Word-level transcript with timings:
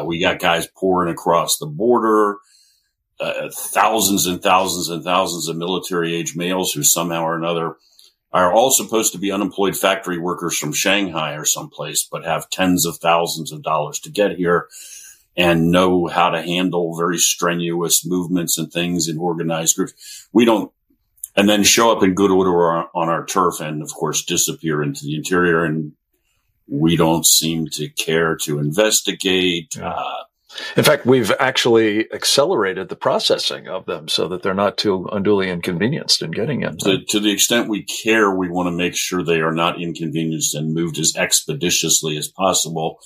Uh, 0.00 0.04
we 0.04 0.20
got 0.20 0.38
guys 0.38 0.66
pouring 0.76 1.12
across 1.12 1.58
the 1.58 1.66
border, 1.66 2.38
uh, 3.20 3.50
thousands 3.52 4.26
and 4.26 4.42
thousands 4.42 4.88
and 4.88 5.04
thousands 5.04 5.48
of 5.48 5.56
military 5.56 6.14
age 6.14 6.36
males 6.36 6.72
who 6.72 6.82
somehow 6.82 7.22
or 7.22 7.36
another 7.36 7.76
are 8.32 8.52
all 8.52 8.70
supposed 8.70 9.12
to 9.12 9.18
be 9.18 9.32
unemployed 9.32 9.76
factory 9.76 10.18
workers 10.18 10.56
from 10.56 10.72
Shanghai 10.72 11.34
or 11.34 11.44
someplace, 11.44 12.08
but 12.10 12.24
have 12.24 12.48
tens 12.48 12.86
of 12.86 12.96
thousands 12.98 13.50
of 13.52 13.62
dollars 13.62 13.98
to 14.00 14.10
get 14.10 14.36
here 14.36 14.68
and 15.36 15.70
know 15.70 16.06
how 16.06 16.30
to 16.30 16.42
handle 16.42 16.96
very 16.96 17.18
strenuous 17.18 18.06
movements 18.06 18.56
and 18.58 18.72
things 18.72 19.08
in 19.08 19.18
organized 19.18 19.76
groups. 19.76 20.28
We 20.32 20.44
don't, 20.44 20.72
and 21.36 21.48
then 21.48 21.64
show 21.64 21.90
up 21.90 22.02
in 22.02 22.14
good 22.14 22.30
order 22.30 22.84
on 22.94 23.08
our 23.08 23.24
turf 23.26 23.60
and 23.60 23.82
of 23.82 23.92
course 23.92 24.24
disappear 24.24 24.82
into 24.82 25.04
the 25.04 25.16
interior. 25.16 25.64
And 25.64 25.92
we 26.70 26.96
don't 26.96 27.26
seem 27.26 27.66
to 27.66 27.88
care 27.88 28.36
to 28.44 28.58
investigate. 28.58 29.74
Yeah. 29.76 29.90
Uh, 29.90 30.24
in 30.76 30.84
fact, 30.84 31.06
we've 31.06 31.32
actually 31.38 32.10
accelerated 32.12 32.88
the 32.88 32.96
processing 32.96 33.68
of 33.68 33.86
them 33.86 34.08
so 34.08 34.28
that 34.28 34.42
they're 34.42 34.52
not 34.52 34.76
too 34.76 35.08
unduly 35.12 35.48
inconvenienced 35.48 36.22
in 36.22 36.32
getting 36.32 36.62
in. 36.62 36.76
To, 36.78 37.04
to, 37.08 37.20
the 37.20 37.30
extent 37.30 37.68
we 37.68 37.84
care, 37.84 38.30
we 38.34 38.48
want 38.48 38.66
to 38.66 38.72
make 38.72 38.96
sure 38.96 39.22
they 39.22 39.40
are 39.40 39.52
not 39.52 39.80
inconvenienced 39.80 40.54
and 40.54 40.74
moved 40.74 40.98
as 40.98 41.14
expeditiously 41.16 42.16
as 42.16 42.28
possible. 42.28 42.98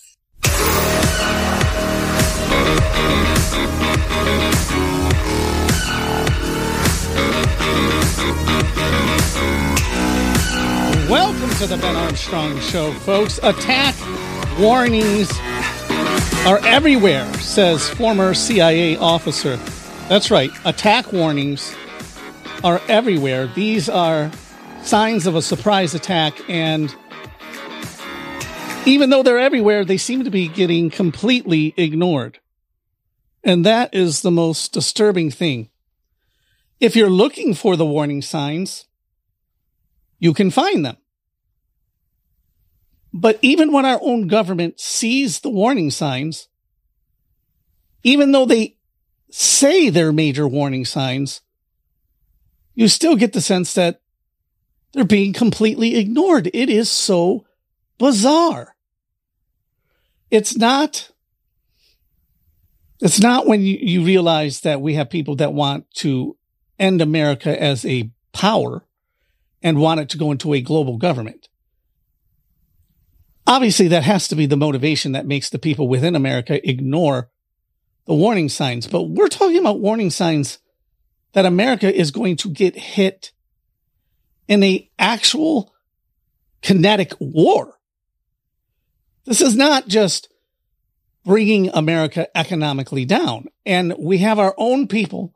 To 11.65 11.71
the 11.71 11.77
Ben 11.79 11.97
Armstrong 11.97 12.61
Show, 12.61 12.93
folks. 12.93 13.41
Attack 13.43 13.95
warnings 14.59 15.33
are 16.45 16.59
everywhere, 16.59 17.33
says 17.37 17.89
former 17.89 18.35
CIA 18.35 18.99
officer. 18.99 19.57
That's 20.11 20.31
right, 20.31 20.51
attack 20.67 21.11
warnings 21.11 21.75
are 22.63 22.83
everywhere. 22.87 23.47
These 23.47 23.89
are 23.89 24.31
signs 24.83 25.27
of 25.27 25.37
a 25.37 25.41
surprise 25.41 25.95
attack, 25.95 26.39
and 26.51 26.95
even 28.85 29.09
though 29.09 29.23
they're 29.23 29.39
everywhere, 29.39 29.87
they 29.87 29.97
seem 29.97 30.23
to 30.25 30.31
be 30.31 30.49
getting 30.49 30.91
completely 30.91 31.73
ignored. 31.79 32.41
And 33.43 33.65
that 33.65 33.95
is 33.95 34.21
the 34.21 34.31
most 34.31 34.75
disturbing 34.75 35.31
thing. 35.31 35.71
If 36.79 36.95
you're 36.95 37.09
looking 37.09 37.55
for 37.55 37.75
the 37.75 37.87
warning 37.87 38.21
signs, 38.21 38.85
you 40.19 40.35
can 40.35 40.51
find 40.51 40.85
them. 40.85 40.99
But 43.17 43.39
even 43.43 43.71
when 43.71 43.87
our 43.87 44.01
own 44.03 44.27
government 44.27 44.81
sees 44.81 45.39
the 45.39 45.49
warning 45.49 45.93
signs, 45.93 46.49
even 48.03 48.33
though 48.33 48.45
they 48.45 48.77
say 49.31 49.89
they're 49.89 50.13
major 50.13 50.49
warning 50.49 50.85
signs, 50.85 51.41
you 52.75 52.89
still 52.89 53.15
get 53.15 53.33
the 53.33 53.41
sense 53.41 53.73
that 53.75 54.01
they're 54.93 55.05
being 55.05 55.33
completely 55.33 55.95
ignored. 55.95 56.51
It 56.53 56.69
is 56.69 56.91
so 56.91 57.47
bizarre. 57.99 58.75
It's 60.29 60.57
not, 60.57 61.13
it's 63.01 63.21
not 63.21 63.47
when 63.47 63.61
you, 63.61 63.79
you 63.81 64.05
realize 64.05 64.63
that 64.63 64.81
we 64.81 64.95
have 64.95 65.09
people 65.09 65.37
that 65.37 65.53
want 65.53 65.89
to 65.99 66.37
end 66.81 67.01
America 67.01 67.61
as 67.63 67.87
a 67.87 68.11
power 68.33 68.85
and 69.63 69.79
want 69.79 70.01
it 70.01 70.09
to 70.09 70.19
go 70.19 70.33
into 70.33 70.53
a 70.53 70.61
global 70.61 70.99
government. 70.99 71.49
Obviously, 73.47 73.89
that 73.89 74.05
has 74.05 74.29
to 74.29 74.37
be 74.37 74.47
the 74.47 74.57
motivation 74.57 75.13
that 75.13 75.27
makes 75.27 75.51
the 75.51 75.59
people 75.59 75.87
within 75.87 76.17
America 76.17 76.67
ignore 76.69 77.31
the 78.07 78.15
warning 78.15 78.49
signs. 78.49 78.87
But 78.87 79.03
we're 79.05 79.29
talking 79.29 79.59
about 79.59 79.81
warning 79.81 80.11
signs 80.11 80.59
that 81.33 81.45
America 81.45 81.93
is 81.93 82.11
going 82.11 82.37
to 82.37 82.49
get 82.49 82.77
hit 82.77 83.33
in 84.49 84.63
a 84.63 84.89
actual 84.99 85.75
kinetic 86.63 87.13
war. 87.21 87.79
This 89.27 89.41
is 89.41 89.57
not 89.57 89.89
just 89.89 90.33
bringing 91.25 91.69
America 91.71 92.29
economically 92.37 93.05
down. 93.05 93.49
And 93.67 93.95
we 93.99 94.19
have 94.19 94.39
our 94.39 94.55
own 94.57 94.87
people 94.89 95.35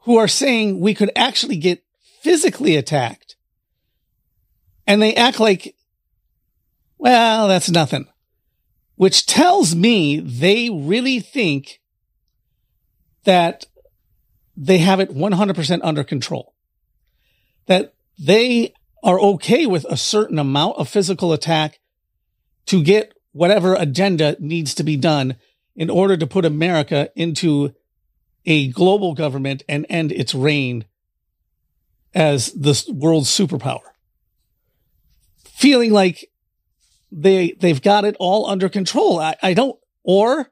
who 0.00 0.16
are 0.16 0.28
saying 0.28 0.80
we 0.80 0.94
could 0.94 1.10
actually 1.14 1.56
get 1.56 1.84
physically 2.20 2.76
attacked. 2.76 3.36
And 4.86 5.02
they 5.02 5.14
act 5.14 5.40
like 5.40 5.75
well, 6.98 7.48
that's 7.48 7.70
nothing. 7.70 8.06
Which 8.96 9.26
tells 9.26 9.74
me 9.74 10.20
they 10.20 10.70
really 10.70 11.20
think 11.20 11.80
that 13.24 13.66
they 14.56 14.78
have 14.78 15.00
it 15.00 15.14
100% 15.14 15.80
under 15.82 16.04
control. 16.04 16.54
That 17.66 17.94
they 18.18 18.72
are 19.02 19.20
okay 19.20 19.66
with 19.66 19.84
a 19.88 19.96
certain 19.96 20.38
amount 20.38 20.78
of 20.78 20.88
physical 20.88 21.32
attack 21.32 21.78
to 22.66 22.82
get 22.82 23.12
whatever 23.32 23.74
agenda 23.74 24.36
needs 24.40 24.74
to 24.74 24.82
be 24.82 24.96
done 24.96 25.36
in 25.74 25.90
order 25.90 26.16
to 26.16 26.26
put 26.26 26.46
America 26.46 27.10
into 27.14 27.74
a 28.46 28.68
global 28.68 29.14
government 29.14 29.62
and 29.68 29.84
end 29.90 30.10
its 30.10 30.34
reign 30.34 30.86
as 32.14 32.52
the 32.52 32.82
world's 32.94 33.28
superpower. 33.28 33.80
Feeling 35.44 35.92
like 35.92 36.30
they 37.10 37.52
they've 37.52 37.82
got 37.82 38.04
it 38.04 38.16
all 38.18 38.46
under 38.46 38.68
control. 38.68 39.18
I, 39.18 39.36
I 39.42 39.54
don't 39.54 39.78
or 40.02 40.50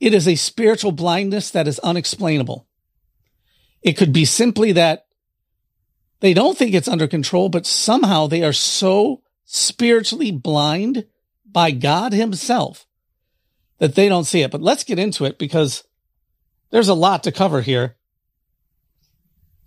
it 0.00 0.14
is 0.14 0.28
a 0.28 0.36
spiritual 0.36 0.92
blindness 0.92 1.50
that 1.50 1.68
is 1.68 1.78
unexplainable. 1.80 2.66
It 3.82 3.94
could 3.94 4.12
be 4.12 4.24
simply 4.24 4.72
that 4.72 5.06
they 6.20 6.34
don't 6.34 6.58
think 6.58 6.74
it's 6.74 6.88
under 6.88 7.06
control, 7.06 7.48
but 7.48 7.66
somehow 7.66 8.26
they 8.26 8.42
are 8.42 8.52
so 8.52 9.22
spiritually 9.44 10.30
blind 10.30 11.06
by 11.46 11.70
God 11.70 12.12
Himself 12.12 12.86
that 13.78 13.94
they 13.94 14.08
don't 14.08 14.24
see 14.24 14.42
it. 14.42 14.50
But 14.50 14.62
let's 14.62 14.84
get 14.84 14.98
into 14.98 15.24
it 15.24 15.38
because 15.38 15.84
there's 16.70 16.88
a 16.88 16.94
lot 16.94 17.22
to 17.24 17.32
cover 17.32 17.60
here. 17.60 17.96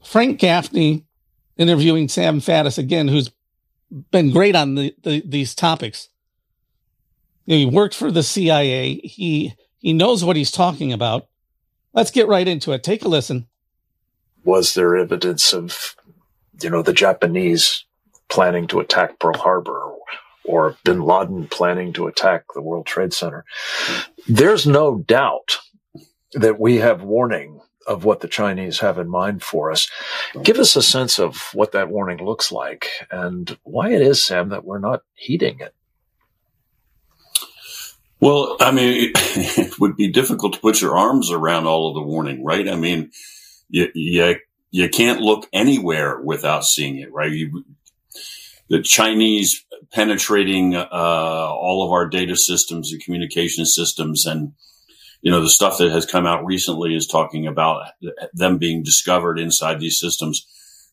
Frank 0.04 0.40
Gaffney 0.40 1.06
interviewing 1.58 2.08
Sam 2.08 2.40
Faddis 2.40 2.78
again, 2.78 3.08
who's 3.08 3.32
been 4.12 4.32
great 4.32 4.56
on 4.56 4.76
the, 4.76 4.96
the 5.04 5.22
these 5.26 5.54
topics. 5.54 6.10
He 7.46 7.66
worked 7.66 7.96
for 7.96 8.12
the 8.12 8.24
CIA. 8.24 8.96
He 8.96 9.54
he 9.80 9.94
knows 9.94 10.24
what 10.24 10.36
he's 10.36 10.52
talking 10.52 10.94
about. 10.94 11.28
Let's 11.94 12.12
get 12.12 12.28
right 12.28 12.48
into 12.48 12.72
it. 12.72 12.84
Take 12.84 13.04
a 13.04 13.10
listen. 13.10 13.48
Was 14.44 14.74
there 14.74 14.96
evidence 14.96 15.54
of, 15.54 15.96
you 16.62 16.70
know, 16.70 16.82
the 16.82 16.94
Japanese 16.94 17.86
planning 18.30 18.68
to 18.68 18.80
attack 18.80 19.20
Pearl 19.20 19.38
Harbor 19.38 19.94
or 20.46 20.78
bin 20.84 21.02
Laden 21.02 21.48
planning 21.48 21.94
to 21.94 22.08
attack 22.08 22.46
the 22.54 22.62
World 22.62 22.86
Trade 22.86 23.14
Center? 23.14 23.44
There's 24.28 24.66
no 24.66 25.00
doubt 25.00 25.60
that 26.34 26.60
we 26.60 26.78
have 26.78 27.04
warning 27.04 27.60
of 27.88 28.06
what 28.06 28.20
the 28.20 28.28
Chinese 28.28 28.80
have 28.80 28.98
in 28.98 29.10
mind 29.10 29.44
for 29.44 29.72
us. 29.72 29.90
Give 30.44 30.58
us 30.58 30.76
a 30.76 30.82
sense 30.82 31.20
of 31.20 31.38
what 31.54 31.72
that 31.72 31.90
warning 31.90 32.24
looks 32.24 32.52
like 32.52 32.88
and 33.10 33.58
why 33.64 33.90
it 33.90 34.02
is, 34.02 34.24
Sam, 34.24 34.50
that 34.50 34.66
we're 34.66 34.80
not 34.80 35.02
heeding 35.16 35.60
it. 35.60 35.74
Well, 38.20 38.56
I 38.60 38.72
mean, 38.72 39.12
it 39.16 39.80
would 39.80 39.98
be 39.98 40.12
difficult 40.12 40.54
to 40.54 40.60
put 40.60 40.82
your 40.82 40.98
arms 40.98 41.32
around 41.32 41.66
all 41.66 41.90
of 41.90 41.96
the 41.96 42.04
warning, 42.04 42.44
right? 42.46 42.70
I 42.70 42.76
mean, 42.76 43.12
you, 43.68 43.88
you, 43.96 44.36
you 44.70 44.90
can't 44.90 45.22
look 45.22 45.50
anywhere 45.52 46.22
without 46.22 46.64
seeing 46.64 46.98
it, 46.98 47.12
right? 47.12 47.32
You, 47.32 47.66
the 48.70 48.82
Chinese 48.82 49.66
penetrating 49.92 50.76
uh, 50.76 50.88
all 50.92 51.84
of 51.84 51.92
our 51.92 52.08
data 52.08 52.36
systems 52.36 52.92
and 52.92 53.04
communication 53.04 53.66
systems 53.66 54.26
and 54.26 54.54
you 55.22 55.32
know, 55.32 55.42
the 55.42 55.50
stuff 55.50 55.78
that 55.78 55.92
has 55.92 56.06
come 56.06 56.26
out 56.26 56.46
recently 56.46 56.96
is 56.96 57.08
talking 57.08 57.48
about 57.48 57.92
them 58.34 58.58
being 58.58 58.84
discovered 58.84 59.40
inside 59.40 59.80
these 59.80 60.00
systems. 60.00 60.48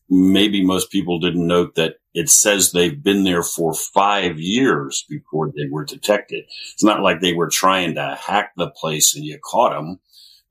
Maybe 0.07 0.63
most 0.63 0.91
people 0.91 1.19
didn't 1.19 1.45
note 1.45 1.75
that 1.75 1.95
it 2.13 2.29
says 2.29 2.71
they've 2.71 3.01
been 3.01 3.23
there 3.23 3.43
for 3.43 3.73
five 3.73 4.39
years 4.39 5.05
before 5.07 5.47
they 5.47 5.67
were 5.69 5.85
detected. 5.85 6.45
It's 6.73 6.83
not 6.83 7.01
like 7.01 7.21
they 7.21 7.33
were 7.33 7.49
trying 7.49 7.95
to 7.95 8.17
hack 8.19 8.53
the 8.55 8.69
place 8.69 9.15
and 9.15 9.25
you 9.25 9.39
caught 9.43 9.73
them. 9.73 9.99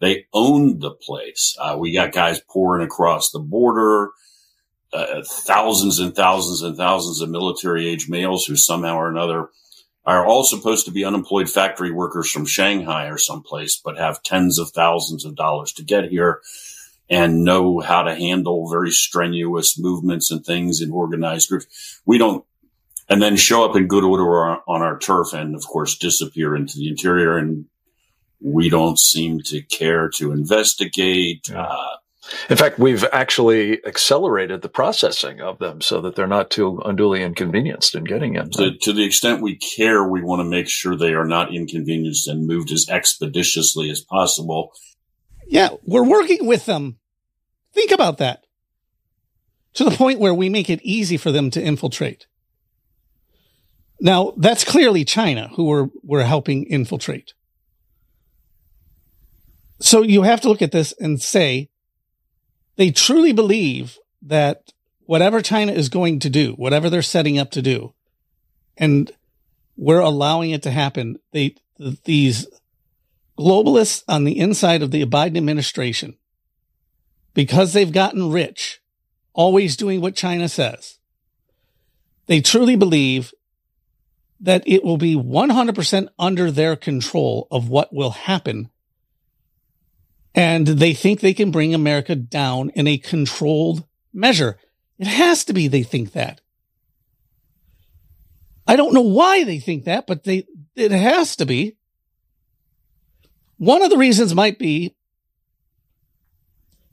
They 0.00 0.26
owned 0.32 0.80
the 0.80 0.92
place. 0.92 1.56
Uh, 1.58 1.76
we 1.78 1.92
got 1.92 2.12
guys 2.12 2.40
pouring 2.48 2.84
across 2.84 3.30
the 3.30 3.40
border, 3.40 4.10
uh, 4.92 5.22
thousands 5.25 5.98
and 5.98 6.14
thousands 6.14 6.62
and 6.62 6.76
thousands 6.76 7.20
of 7.20 7.28
military 7.28 7.88
age 7.88 8.08
males 8.08 8.46
who 8.46 8.56
somehow 8.56 8.96
or 8.96 9.08
another 9.10 9.48
are 10.16 10.26
all 10.26 10.44
supposed 10.44 10.87
to 10.87 10.90
be 10.90 11.05
unemployed 11.05 11.50
factory 11.50 11.93
workers 11.93 12.31
from 12.31 12.46
Shanghai 12.46 13.08
or 13.08 13.19
someplace, 13.19 13.76
but 13.76 13.99
have 13.99 14.22
tens 14.22 14.58
of 14.58 14.70
thousands 14.70 15.25
of 15.25 15.37
dollars 15.37 15.72
to 15.75 15.84
get 15.84 16.08
here 16.08 16.40
and 17.10 17.44
know 17.44 17.81
how 17.81 18.02
to 18.02 18.14
handle 18.14 18.70
very 18.70 18.90
strenuous 18.90 19.78
movements 19.78 20.31
and 20.31 20.44
things 20.44 20.81
in 20.81 20.90
organized 20.90 21.50
groups. 21.50 22.00
We 22.06 22.19
don't, 22.19 22.44
and 23.08 23.20
then 23.20 23.37
show 23.37 23.64
up 23.64 23.76
in 23.76 23.87
good 23.87 24.05
order 24.05 24.25
on 24.66 24.82
our 24.82 24.99
turf 24.99 25.32
and 25.32 25.55
of 25.55 25.66
course 25.66 25.96
disappear 25.96 26.56
into 26.56 26.78
the 26.78 26.88
interior 26.88 27.37
and 27.37 27.66
we 28.40 28.69
don't 28.69 28.99
seem 28.99 29.40
to 29.40 29.62
care 29.62 30.08
to 30.11 30.32
investigate. 30.32 31.49
Yeah. 31.50 31.62
Uh, 31.62 31.96
in 32.50 32.56
fact, 32.56 32.78
we've 32.78 33.04
actually 33.12 33.84
accelerated 33.86 34.62
the 34.62 34.68
processing 34.68 35.40
of 35.40 35.58
them 35.58 35.80
so 35.80 36.00
that 36.00 36.16
they're 36.16 36.26
not 36.26 36.50
too 36.50 36.80
unduly 36.84 37.22
inconvenienced 37.22 37.94
in 37.94 38.04
getting 38.04 38.34
in. 38.34 38.50
To, 38.50 38.76
to, 38.82 38.92
the 38.92 39.04
extent 39.04 39.40
we 39.40 39.56
care, 39.56 40.06
we 40.06 40.22
want 40.22 40.40
to 40.40 40.44
make 40.44 40.68
sure 40.68 40.96
they 40.96 41.14
are 41.14 41.24
not 41.24 41.54
inconvenienced 41.54 42.28
and 42.28 42.46
moved 42.46 42.70
as 42.72 42.88
expeditiously 42.88 43.88
as 43.90 44.00
possible. 44.00 44.72
Yeah, 45.46 45.70
we're 45.86 46.04
working 46.04 46.46
with 46.46 46.66
them. 46.66 46.98
Think 47.72 47.92
about 47.92 48.18
that. 48.18 48.44
To 49.74 49.84
the 49.84 49.92
point 49.92 50.18
where 50.18 50.34
we 50.34 50.48
make 50.48 50.68
it 50.68 50.82
easy 50.82 51.16
for 51.16 51.30
them 51.30 51.50
to 51.50 51.62
infiltrate. 51.62 52.26
Now, 54.00 54.32
that's 54.36 54.64
clearly 54.64 55.04
China 55.04 55.50
who 55.54 55.64
we're, 55.64 55.88
we're 56.02 56.24
helping 56.24 56.64
infiltrate. 56.64 57.34
So 59.80 60.02
you 60.02 60.22
have 60.22 60.40
to 60.42 60.48
look 60.48 60.62
at 60.62 60.72
this 60.72 60.92
and 60.98 61.22
say, 61.22 61.70
they 62.78 62.92
truly 62.92 63.32
believe 63.32 63.98
that 64.22 64.72
whatever 65.04 65.42
China 65.42 65.72
is 65.72 65.88
going 65.88 66.20
to 66.20 66.30
do, 66.30 66.52
whatever 66.52 66.88
they're 66.88 67.02
setting 67.02 67.36
up 67.36 67.50
to 67.50 67.60
do, 67.60 67.92
and 68.76 69.10
we're 69.76 69.98
allowing 69.98 70.52
it 70.52 70.62
to 70.62 70.70
happen, 70.70 71.19
they, 71.32 71.56
these 72.04 72.46
globalists 73.36 74.04
on 74.06 74.22
the 74.22 74.38
inside 74.38 74.82
of 74.82 74.92
the 74.92 75.04
Biden 75.06 75.36
administration, 75.36 76.16
because 77.34 77.72
they've 77.72 77.92
gotten 77.92 78.30
rich, 78.30 78.80
always 79.32 79.76
doing 79.76 80.00
what 80.00 80.14
China 80.14 80.48
says, 80.48 80.98
they 82.26 82.40
truly 82.40 82.76
believe 82.76 83.34
that 84.38 84.62
it 84.66 84.84
will 84.84 84.98
be 84.98 85.16
100% 85.16 86.08
under 86.16 86.52
their 86.52 86.76
control 86.76 87.48
of 87.50 87.69
what 87.69 87.92
will 87.92 88.10
happen 88.10 88.70
and 90.38 90.69
they 90.69 90.94
think 90.94 91.19
they 91.19 91.35
can 91.35 91.50
bring 91.50 91.75
America 91.75 92.14
down 92.14 92.70
in 92.70 92.87
a 92.87 92.96
controlled 92.96 93.85
measure. 94.12 94.56
It 94.96 95.08
has 95.08 95.44
to 95.46 95.52
be 95.52 95.67
they 95.67 95.82
think 95.82 96.12
that. 96.12 96.40
I 98.64 98.76
don't 98.76 98.94
know 98.94 99.00
why 99.00 99.43
they 99.43 99.58
think 99.58 99.85
that, 99.85 100.06
but 100.06 100.23
they 100.23 100.46
it 100.76 100.93
has 100.93 101.35
to 101.37 101.44
be. 101.44 101.76
One 103.56 103.82
of 103.82 103.90
the 103.90 103.96
reasons 103.96 104.32
might 104.32 104.61
be 104.61 104.94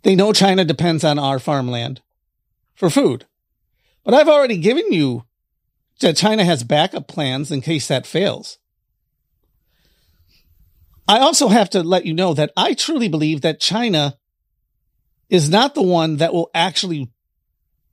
they 0.02 0.16
know 0.16 0.34
China 0.34 0.66
depends 0.66 1.04
on 1.04 1.20
our 1.20 1.38
farmland 1.38 2.02
for 2.74 2.90
food. 2.90 3.28
But 4.04 4.16
I've 4.16 4.28
already 4.28 4.58
given 4.58 4.92
you 4.92 5.26
that 6.00 6.18
China 6.18 6.44
has 6.44 6.64
backup 6.64 7.08
plans 7.08 7.52
in 7.52 7.62
case 7.62 7.88
that 7.90 8.08
fails. 8.08 8.58
I 11.08 11.20
also 11.20 11.48
have 11.48 11.70
to 11.72 11.84
let 11.84 12.06
you 12.06 12.14
know 12.14 12.34
that 12.34 12.52
I 12.58 12.74
truly 12.74 13.08
believe 13.08 13.42
that 13.42 13.60
China 13.60 14.18
is 15.30 15.50
not 15.50 15.76
the 15.76 15.84
one 15.84 16.18
that 16.18 16.34
will 16.34 16.50
actually 16.54 17.12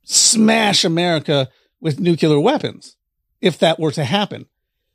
smash 0.03 0.83
America 0.83 1.49
with 1.79 1.99
nuclear 1.99 2.39
weapons 2.39 2.95
if 3.41 3.59
that 3.59 3.79
were 3.79 3.91
to 3.91 4.03
happen. 4.03 4.45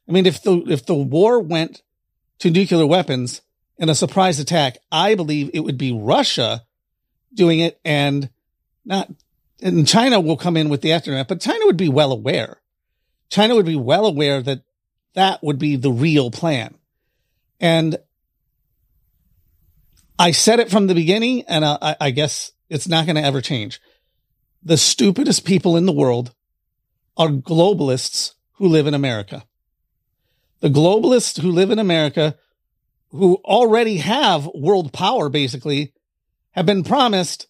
I 0.09 0.13
mean, 0.13 0.27
if 0.27 0.43
the, 0.43 0.63
if 0.69 0.87
the 0.87 0.95
war 0.95 1.41
went 1.41 1.83
to 2.41 2.51
nuclear 2.51 2.87
weapons 2.87 3.43
in 3.77 3.89
a 3.89 3.95
surprise 3.95 4.41
attack, 4.41 4.79
I 4.91 5.15
believe 5.15 5.51
it 5.53 5.61
would 5.61 5.79
be 5.79 5.93
Russia 5.93 6.65
doing 7.35 7.61
it 7.61 7.79
and 7.85 8.31
not, 8.85 9.11
and 9.61 9.87
China 9.87 10.19
will 10.19 10.37
come 10.37 10.57
in 10.57 10.69
with 10.69 10.81
the 10.81 10.93
aftermath, 10.93 11.29
but 11.29 11.41
China 11.41 11.67
would 11.67 11.77
be 11.77 11.89
well 11.89 12.13
aware. 12.13 12.61
China 13.29 13.55
would 13.55 13.67
be 13.67 13.77
well 13.77 14.07
aware 14.07 14.41
that 14.41 14.63
that 15.15 15.43
would 15.43 15.59
be 15.59 15.77
the 15.77 15.93
real 15.93 16.31
plan. 16.31 16.75
And 17.61 17.99
I 20.19 20.33
said 20.33 20.59
it 20.59 20.71
from 20.71 20.87
the 20.87 20.95
beginning, 20.95 21.45
and 21.49 21.65
I, 21.65 21.97
I 22.01 22.11
guess 22.11 22.53
it's 22.69 22.89
not 22.89 23.07
going 23.07 23.17
to 23.17 23.25
ever 23.25 23.41
change. 23.41 23.81
The 24.63 24.77
stupidest 24.77 25.45
people 25.45 25.77
in 25.77 25.87
the 25.87 25.93
world 25.93 26.35
are 27.17 27.29
globalists 27.29 28.33
who 28.55 28.67
live 28.67 28.87
in 28.87 28.95
America. 28.95 29.45
The 30.61 30.71
globalists 30.71 31.41
who 31.41 31.53
live 31.53 31.71
in 31.71 31.79
America, 31.79 32.37
who 33.11 33.37
already 33.45 33.99
have 33.99 34.49
world 34.55 34.93
power, 34.93 35.29
basically, 35.29 35.93
have 36.51 36.67
been 36.67 36.83
promised 36.83 37.47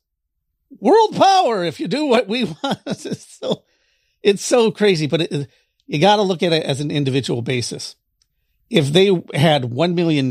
world 0.80 1.16
power 1.16 1.64
if 1.64 1.80
you 1.80 1.88
do 1.88 2.04
what 2.04 2.28
we 2.28 2.44
want. 2.62 2.80
it's 2.86 3.38
so, 3.38 3.62
it's 4.22 4.44
so 4.44 4.70
crazy, 4.70 5.06
but 5.06 5.22
it, 5.22 5.48
you 5.86 5.98
got 5.98 6.16
to 6.16 6.22
look 6.22 6.42
at 6.42 6.52
it 6.52 6.64
as 6.64 6.80
an 6.80 6.90
individual 6.90 7.40
basis. 7.40 7.96
If 8.68 8.92
they 8.92 9.06
had 9.32 9.62
$1 9.62 9.94
million 9.94 10.28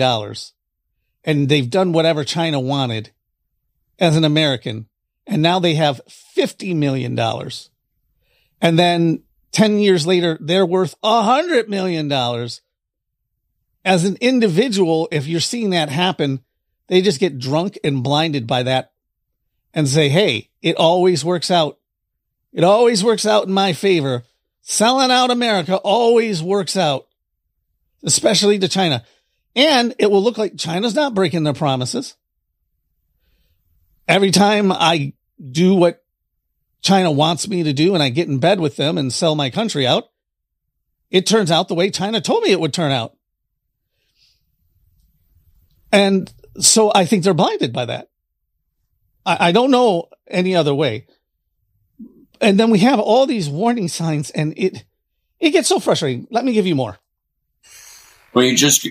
and 1.28 1.50
they've 1.50 1.70
done 1.70 1.92
whatever 1.92 2.24
China 2.24 2.58
wanted 2.58 3.12
as 4.00 4.16
an 4.16 4.24
American. 4.24 4.88
And 5.28 5.42
now 5.42 5.60
they 5.60 5.76
have 5.76 6.00
$50 6.38 6.74
million. 6.74 7.20
And 8.62 8.80
then 8.80 9.24
10 9.52 9.80
years 9.80 10.08
later, 10.08 10.38
they're 10.40 10.66
worth 10.66 11.00
$100 11.04 11.68
million. 11.68 12.10
As 13.84 14.06
an 14.06 14.18
individual, 14.22 15.10
if 15.12 15.28
you're 15.28 15.42
seeing 15.42 15.72
that 15.72 15.90
happen, 15.90 16.40
they 16.88 17.02
just 17.02 17.20
get 17.20 17.38
drunk 17.38 17.78
and 17.84 18.04
blinded 18.04 18.48
by 18.48 18.64
that 18.64 18.94
and 19.74 19.88
say, 19.88 20.08
Hey, 20.08 20.50
it 20.62 20.78
always 20.78 21.26
works 21.26 21.52
out. 21.52 21.78
It 22.54 22.64
always 22.64 23.04
works 23.04 23.26
out 23.26 23.48
in 23.48 23.54
my 23.54 23.74
favor. 23.74 24.24
Selling 24.62 25.12
out 25.12 25.30
America 25.30 25.76
always 25.76 26.42
works 26.42 26.78
out, 26.78 27.08
especially 28.04 28.60
to 28.60 28.70
China. 28.70 29.04
And 29.58 29.96
it 29.98 30.12
will 30.12 30.24
look 30.24 30.38
like 30.38 30.56
China's 30.56 30.94
not 30.94 31.16
breaking 31.16 31.44
their 31.44 31.52
promises. 31.52 32.16
Every 34.08 34.30
time 34.30 34.72
I 34.72 35.14
do 35.52 35.74
what 35.74 36.04
China 36.82 37.12
wants 37.12 37.48
me 37.48 37.64
to 37.64 37.74
do 37.74 37.96
and 37.96 38.04
I 38.04 38.10
get 38.10 38.28
in 38.28 38.38
bed 38.38 38.60
with 38.60 38.76
them 38.76 39.00
and 39.00 39.12
sell 39.12 39.34
my 39.34 39.50
country 39.50 39.88
out, 39.88 40.10
it 41.10 41.26
turns 41.26 41.50
out 41.50 41.68
the 41.68 41.76
way 41.76 41.90
China 41.90 42.22
told 42.22 42.44
me 42.44 42.52
it 42.52 42.60
would 42.60 42.72
turn 42.72 42.92
out. 42.92 43.18
And 45.92 46.32
so 46.60 46.92
I 46.94 47.06
think 47.06 47.24
they're 47.24 47.34
blinded 47.34 47.74
by 47.74 47.86
that. 47.86 48.10
I, 49.26 49.48
I 49.48 49.52
don't 49.54 49.72
know 49.72 50.10
any 50.28 50.56
other 50.56 50.76
way. 50.76 51.08
And 52.40 52.60
then 52.60 52.70
we 52.70 52.80
have 52.80 53.00
all 53.00 53.26
these 53.26 53.50
warning 53.50 53.88
signs 53.88 54.30
and 54.30 54.54
it, 54.56 54.86
it 55.40 55.50
gets 55.50 55.68
so 55.68 55.80
frustrating. 55.80 56.28
Let 56.30 56.46
me 56.46 56.54
give 56.54 56.68
you 56.68 56.76
more. 56.76 57.00
Well, 58.36 58.46
you 58.46 58.56
just 58.56 58.88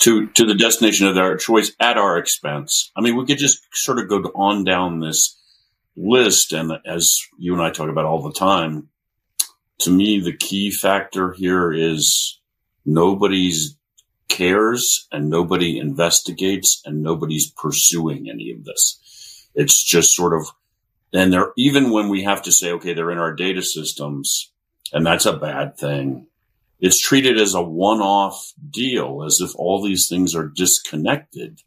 to 0.00 0.26
to 0.28 0.44
the 0.44 0.54
destination 0.54 1.06
of 1.06 1.14
their 1.14 1.36
choice 1.36 1.72
at 1.80 1.96
our 1.96 2.18
expense. 2.18 2.90
I 2.96 3.00
mean, 3.00 3.16
we 3.16 3.26
could 3.26 3.38
just 3.38 3.60
sort 3.72 3.98
of 3.98 4.08
go 4.08 4.18
on 4.34 4.64
down 4.64 5.00
this 5.00 5.38
list, 5.96 6.52
and 6.52 6.72
as 6.86 7.20
you 7.38 7.52
and 7.54 7.62
I 7.62 7.70
talk 7.70 7.88
about 7.88 8.04
all 8.04 8.22
the 8.22 8.32
time, 8.32 8.88
to 9.80 9.90
me, 9.90 10.20
the 10.20 10.36
key 10.36 10.70
factor 10.70 11.32
here 11.32 11.72
is 11.72 12.40
nobody's 12.84 13.76
cares 14.28 15.06
and 15.12 15.30
nobody 15.30 15.78
investigates 15.78 16.82
and 16.84 17.02
nobody's 17.02 17.50
pursuing 17.50 18.28
any 18.28 18.50
of 18.50 18.64
this. 18.64 19.48
It's 19.54 19.82
just 19.82 20.14
sort 20.14 20.32
of, 20.32 20.48
and 21.12 21.32
they're 21.32 21.52
even 21.56 21.90
when 21.90 22.08
we 22.08 22.24
have 22.24 22.42
to 22.42 22.52
say, 22.52 22.72
okay, 22.72 22.94
they're 22.94 23.12
in 23.12 23.18
our 23.18 23.34
data 23.34 23.62
systems, 23.62 24.50
and 24.92 25.06
that's 25.06 25.26
a 25.26 25.36
bad 25.36 25.76
thing 25.78 26.26
it's 26.80 27.00
treated 27.00 27.40
as 27.40 27.54
a 27.54 27.62
one-off 27.62 28.52
deal, 28.70 29.22
as 29.24 29.40
if 29.40 29.54
all 29.56 29.82
these 29.82 30.08
things 30.08 30.34
are 30.34 30.48
disconnected, 30.48 31.62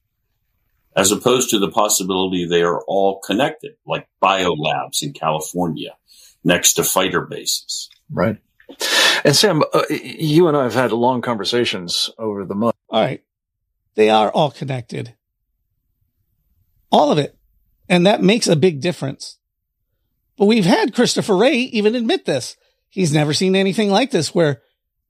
as 0.95 1.11
opposed 1.11 1.49
to 1.51 1.59
the 1.59 1.71
possibility 1.71 2.45
they 2.45 2.61
are 2.61 2.81
all 2.87 3.19
connected, 3.19 3.75
like 3.85 4.07
biolabs 4.21 5.01
in 5.01 5.13
California 5.13 5.95
next 6.43 6.73
to 6.73 6.83
fighter 6.83 7.21
bases. 7.21 7.89
Right. 8.11 8.37
And 9.23 9.35
Sam, 9.35 9.63
uh, 9.73 9.83
you 9.89 10.47
and 10.47 10.57
I 10.57 10.63
have 10.63 10.73
had 10.73 10.91
long 10.91 11.21
conversations 11.21 12.09
over 12.17 12.45
the 12.45 12.55
month. 12.55 12.75
All 12.89 13.01
right. 13.01 13.23
They 13.95 14.09
are 14.09 14.29
all 14.29 14.51
connected. 14.51 15.15
All 16.91 17.11
of 17.11 17.17
it. 17.17 17.35
And 17.89 18.05
that 18.05 18.21
makes 18.21 18.47
a 18.47 18.55
big 18.55 18.81
difference. 18.81 19.37
But 20.37 20.45
we've 20.45 20.65
had 20.65 20.93
Christopher 20.93 21.35
Wray 21.35 21.57
even 21.57 21.95
admit 21.95 22.25
this. 22.25 22.57
He's 22.89 23.13
never 23.13 23.33
seen 23.33 23.55
anything 23.55 23.89
like 23.89 24.11
this 24.11 24.35
where 24.35 24.61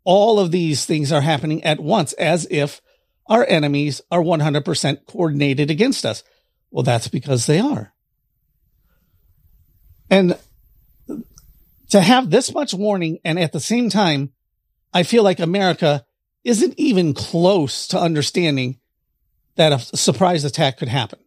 all 0.08 0.40
of 0.40 0.52
these 0.52 0.86
things 0.86 1.12
are 1.12 1.20
happening 1.20 1.62
at 1.66 1.82
once 1.82 2.14
as 2.14 2.48
if 2.50 2.82
our 3.28 3.46
enemies 3.46 4.00
are 4.10 4.22
100% 4.22 5.06
coordinated 5.06 5.70
against 5.70 6.06
us. 6.06 6.24
Well, 6.72 6.84
that's 6.84 7.10
because 7.10 7.46
they 7.46 7.60
are. 7.60 7.94
And 10.10 10.38
to 11.90 12.00
have 12.00 12.30
this 12.30 12.54
much 12.54 12.74
warning 12.74 13.20
and 13.26 13.38
at 13.38 13.52
the 13.52 13.60
same 13.60 13.90
time, 13.90 14.32
I 14.94 15.04
feel 15.04 15.24
like 15.24 15.42
America 15.42 16.06
isn't 16.46 16.76
even 16.78 17.14
close 17.14 17.86
to 17.88 18.00
understanding 18.00 18.80
that 19.56 19.74
a 19.74 19.98
surprise 19.98 20.46
attack 20.46 20.78
could 20.78 20.88
happen. 20.88 21.20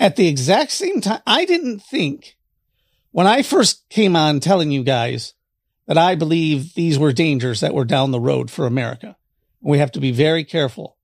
At 0.00 0.16
the 0.16 0.26
exact 0.26 0.72
same 0.72 1.00
time, 1.00 1.20
I 1.24 1.44
didn't 1.44 1.84
think 1.84 2.36
when 3.12 3.28
I 3.28 3.42
first 3.42 3.88
came 3.90 4.16
on 4.16 4.40
telling 4.40 4.72
you 4.72 4.82
guys 4.82 5.34
that 5.86 5.98
I 5.98 6.14
believe 6.14 6.74
these 6.74 6.98
were 6.98 7.12
dangers 7.12 7.60
that 7.60 7.74
were 7.74 7.84
down 7.84 8.10
the 8.10 8.20
road 8.20 8.50
for 8.50 8.66
America. 8.66 9.16
We 9.60 9.78
have 9.78 9.92
to 9.92 10.00
be 10.00 10.12
very 10.12 10.44
careful 10.44 10.96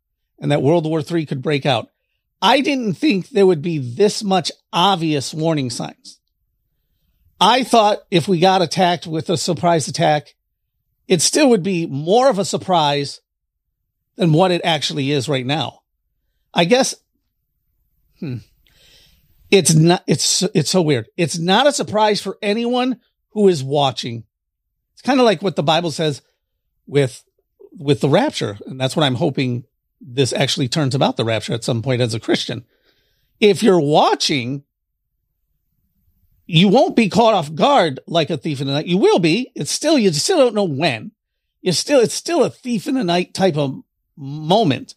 and 0.42 0.50
that 0.50 0.60
World 0.60 0.84
War 0.84 1.00
III 1.08 1.24
could 1.24 1.40
break 1.40 1.64
out. 1.64 1.88
I 2.42 2.60
didn't 2.60 2.94
think 2.94 3.28
there 3.28 3.46
would 3.46 3.62
be 3.62 3.78
this 3.78 4.24
much 4.24 4.50
obvious 4.72 5.32
warning 5.32 5.70
signs. 5.70 6.18
I 7.40 7.62
thought 7.62 8.00
if 8.10 8.26
we 8.26 8.40
got 8.40 8.60
attacked 8.60 9.06
with 9.06 9.30
a 9.30 9.36
surprise 9.36 9.86
attack, 9.86 10.34
it 11.06 11.22
still 11.22 11.48
would 11.50 11.62
be 11.62 11.86
more 11.86 12.28
of 12.28 12.40
a 12.40 12.44
surprise 12.44 13.20
than 14.16 14.32
what 14.32 14.50
it 14.50 14.60
actually 14.64 15.12
is 15.12 15.28
right 15.28 15.46
now. 15.46 15.80
I 16.52 16.64
guess, 16.64 16.96
hmm, 18.18 18.38
it's 19.50 19.74
not, 19.74 20.02
it's, 20.06 20.42
it's 20.54 20.70
so 20.70 20.82
weird. 20.82 21.06
It's 21.16 21.38
not 21.38 21.66
a 21.66 21.72
surprise 21.72 22.20
for 22.20 22.38
anyone 22.42 23.00
who 23.30 23.48
is 23.48 23.62
watching. 23.62 24.24
It's 25.02 25.06
kind 25.08 25.18
of 25.18 25.26
like 25.26 25.42
what 25.42 25.56
the 25.56 25.64
Bible 25.64 25.90
says 25.90 26.22
with, 26.86 27.24
with 27.76 28.00
the 28.00 28.08
rapture. 28.08 28.56
And 28.66 28.80
that's 28.80 28.94
what 28.94 29.02
I'm 29.02 29.16
hoping 29.16 29.64
this 30.00 30.32
actually 30.32 30.68
turns 30.68 30.94
about 30.94 31.16
the 31.16 31.24
rapture 31.24 31.54
at 31.54 31.64
some 31.64 31.82
point 31.82 32.00
as 32.00 32.14
a 32.14 32.20
Christian. 32.20 32.64
If 33.40 33.64
you're 33.64 33.80
watching, 33.80 34.62
you 36.46 36.68
won't 36.68 36.94
be 36.94 37.08
caught 37.08 37.34
off 37.34 37.52
guard 37.52 37.98
like 38.06 38.30
a 38.30 38.36
thief 38.36 38.60
in 38.60 38.68
the 38.68 38.74
night. 38.74 38.86
You 38.86 38.96
will 38.96 39.18
be. 39.18 39.50
It's 39.56 39.72
still, 39.72 39.98
you 39.98 40.12
still 40.12 40.38
don't 40.38 40.54
know 40.54 40.62
when. 40.62 41.10
You 41.62 41.72
still, 41.72 41.98
it's 41.98 42.14
still 42.14 42.44
a 42.44 42.50
thief 42.50 42.86
in 42.86 42.94
the 42.94 43.02
night 43.02 43.34
type 43.34 43.56
of 43.56 43.82
moment. 44.16 44.94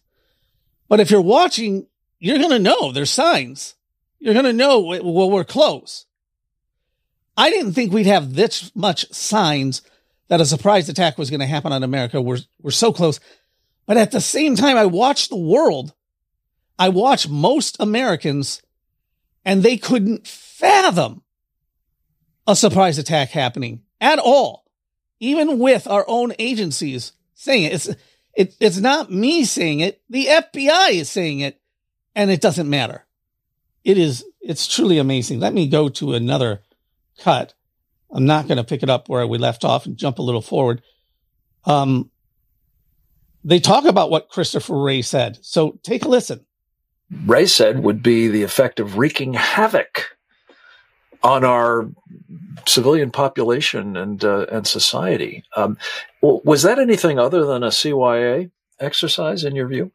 But 0.88 1.00
if 1.00 1.10
you're 1.10 1.20
watching, 1.20 1.88
you're 2.20 2.38
going 2.38 2.50
to 2.50 2.60
know 2.60 2.92
there's 2.92 3.10
signs. 3.10 3.74
You're 4.20 4.34
going 4.34 4.44
to 4.44 4.52
know, 4.52 4.78
well, 4.82 5.30
we're 5.32 5.42
close. 5.42 6.06
I 7.36 7.50
didn't 7.50 7.72
think 7.72 7.92
we'd 7.92 8.06
have 8.06 8.34
this 8.34 8.70
much 8.76 9.12
signs 9.12 9.82
that 10.28 10.40
a 10.40 10.46
surprise 10.46 10.88
attack 10.88 11.18
was 11.18 11.30
going 11.30 11.40
to 11.40 11.46
happen 11.46 11.72
on 11.72 11.82
America. 11.82 12.20
We're, 12.20 12.38
we're 12.60 12.70
so 12.70 12.92
close. 12.92 13.20
But 13.86 13.96
at 13.96 14.10
the 14.10 14.20
same 14.20 14.56
time, 14.56 14.76
I 14.76 14.86
watched 14.86 15.30
the 15.30 15.36
world. 15.36 15.94
I 16.78 16.88
watched 16.88 17.28
most 17.28 17.76
Americans 17.80 18.62
and 19.44 19.62
they 19.62 19.76
couldn't 19.76 20.26
fathom 20.26 21.22
a 22.46 22.56
surprise 22.56 22.98
attack 22.98 23.30
happening 23.30 23.82
at 24.00 24.18
all, 24.18 24.64
even 25.20 25.58
with 25.58 25.86
our 25.86 26.04
own 26.08 26.32
agencies 26.38 27.12
saying 27.34 27.64
it. 27.64 27.72
It's, 27.72 27.88
it, 28.34 28.56
it's 28.60 28.78
not 28.78 29.10
me 29.10 29.44
saying 29.44 29.80
it. 29.80 30.02
The 30.10 30.26
FBI 30.26 30.90
is 30.90 31.08
saying 31.08 31.40
it 31.40 31.60
and 32.14 32.30
it 32.30 32.40
doesn't 32.40 32.68
matter. 32.68 33.06
It 33.84 33.98
is, 33.98 34.24
it's 34.40 34.66
truly 34.66 34.98
amazing. 34.98 35.38
Let 35.38 35.54
me 35.54 35.68
go 35.68 35.88
to 35.90 36.14
another 36.14 36.62
cut. 37.18 37.54
I'm 38.16 38.24
not 38.24 38.48
going 38.48 38.56
to 38.56 38.64
pick 38.64 38.82
it 38.82 38.88
up 38.88 39.10
where 39.10 39.26
we 39.26 39.36
left 39.36 39.62
off 39.62 39.84
and 39.84 39.94
jump 39.94 40.18
a 40.18 40.22
little 40.22 40.40
forward. 40.40 40.80
Um, 41.66 42.10
they 43.44 43.60
talk 43.60 43.84
about 43.84 44.10
what 44.10 44.30
Christopher 44.30 44.82
Wray 44.82 45.02
said. 45.02 45.38
So 45.42 45.78
take 45.82 46.06
a 46.06 46.08
listen. 46.08 46.46
Wray 47.26 47.44
said 47.44 47.82
would 47.82 48.02
be 48.02 48.28
the 48.28 48.42
effect 48.42 48.80
of 48.80 48.96
wreaking 48.96 49.34
havoc 49.34 50.16
on 51.22 51.44
our 51.44 51.90
civilian 52.66 53.10
population 53.10 53.98
and 53.98 54.24
uh, 54.24 54.46
and 54.50 54.66
society. 54.66 55.44
Um, 55.54 55.76
was 56.22 56.62
that 56.62 56.78
anything 56.78 57.18
other 57.18 57.44
than 57.44 57.62
a 57.62 57.68
CYA 57.68 58.50
exercise 58.80 59.44
in 59.44 59.54
your 59.54 59.68
view? 59.68 59.92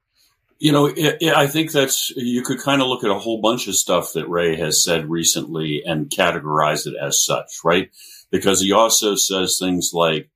You 0.61 0.71
know, 0.71 0.85
it, 0.85 1.17
it, 1.21 1.33
I 1.33 1.47
think 1.47 1.71
that's 1.71 2.11
you 2.15 2.43
could 2.43 2.59
kind 2.59 2.83
of 2.83 2.87
look 2.87 3.03
at 3.03 3.09
a 3.09 3.17
whole 3.17 3.41
bunch 3.41 3.67
of 3.67 3.73
stuff 3.73 4.13
that 4.13 4.29
Wray 4.29 4.57
has 4.57 4.83
said 4.83 5.09
recently 5.09 5.81
and 5.83 6.07
categorize 6.07 6.85
it 6.85 6.93
as 7.01 7.25
such, 7.25 7.61
right? 7.65 7.89
Because 8.29 8.61
he 8.61 8.71
also 8.71 9.15
says 9.15 9.57
things 9.59 9.89
like 9.91 10.29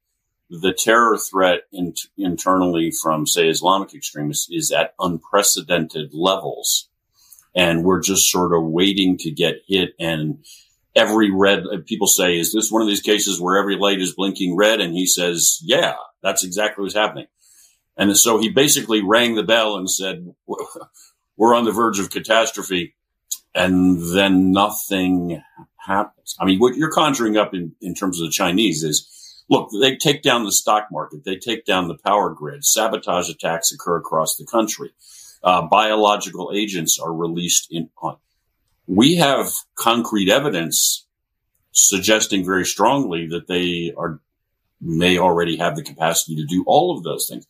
the 0.49 0.73
terror 0.73 1.19
threat 1.19 1.59
in, 1.71 1.93
internally 2.17 2.89
from, 2.89 3.27
say, 3.27 3.49
Islamic 3.49 3.93
extremists 3.93 4.49
is 4.49 4.71
at 4.71 4.95
unprecedented 4.99 6.09
levels. 6.15 6.89
And 7.53 7.83
we're 7.83 8.01
just 8.01 8.31
sort 8.31 8.57
of 8.57 8.63
waiting 8.63 9.17
to 9.19 9.29
get 9.29 9.61
hit 9.67 9.93
and 9.99 10.43
every 10.95 11.29
red, 11.29 11.65
uh, 11.71 11.77
people 11.85 12.07
say, 12.07 12.39
is 12.39 12.51
this 12.51 12.71
one 12.71 12.81
of 12.81 12.87
these 12.87 13.01
cases 13.01 13.39
where 13.39 13.57
every 13.57 13.77
light 13.77 14.01
is 14.01 14.15
blinking 14.15 14.55
red? 14.55 14.81
And 14.81 14.95
he 14.95 15.05
says, 15.05 15.59
yeah, 15.61 15.95
that's 16.23 16.43
exactly 16.43 16.81
what's 16.81 16.95
happening. 16.95 17.27
And 17.97 18.17
so 18.17 18.39
he 18.39 18.49
basically 18.49 19.01
rang 19.01 19.35
the 19.35 19.43
bell 19.43 19.77
and 19.77 19.89
said, 19.89 20.33
we're 21.37 21.55
on 21.55 21.65
the 21.65 21.71
verge 21.71 21.99
of 21.99 22.09
catastrophe. 22.09 22.95
And 23.53 23.97
then 24.13 24.51
nothing 24.51 25.41
happens. 25.77 26.35
I 26.39 26.45
mean, 26.45 26.59
what 26.59 26.75
you're 26.75 26.91
conjuring 26.91 27.37
up 27.37 27.53
in, 27.53 27.73
in 27.81 27.93
terms 27.93 28.19
of 28.19 28.27
the 28.27 28.31
Chinese 28.31 28.83
is, 28.83 29.43
look, 29.49 29.69
they 29.79 29.95
take 29.95 30.21
down 30.21 30.43
the 30.43 30.51
stock 30.51 30.87
market. 30.91 31.23
They 31.23 31.37
take 31.37 31.65
down 31.65 31.87
the 31.87 31.97
power 31.97 32.31
grid. 32.31 32.65
Sabotage 32.65 33.29
attacks 33.29 33.71
occur 33.71 33.97
across 33.97 34.35
the 34.35 34.45
country. 34.45 34.91
Uh, 35.41 35.61
biological 35.61 36.51
agents 36.53 36.99
are 36.99 37.13
released 37.13 37.67
in, 37.71 37.89
on, 38.01 38.17
we 38.87 39.15
have 39.15 39.51
concrete 39.75 40.29
evidence 40.29 41.05
suggesting 41.71 42.45
very 42.45 42.65
strongly 42.65 43.27
that 43.27 43.47
they 43.47 43.93
are 43.97 44.21
may 44.81 45.17
already 45.17 45.57
have 45.57 45.75
the 45.75 45.83
capacity 45.83 46.35
to 46.35 46.45
do 46.45 46.63
all 46.67 46.95
of 46.95 47.03
those 47.03 47.27
things. 47.29 47.47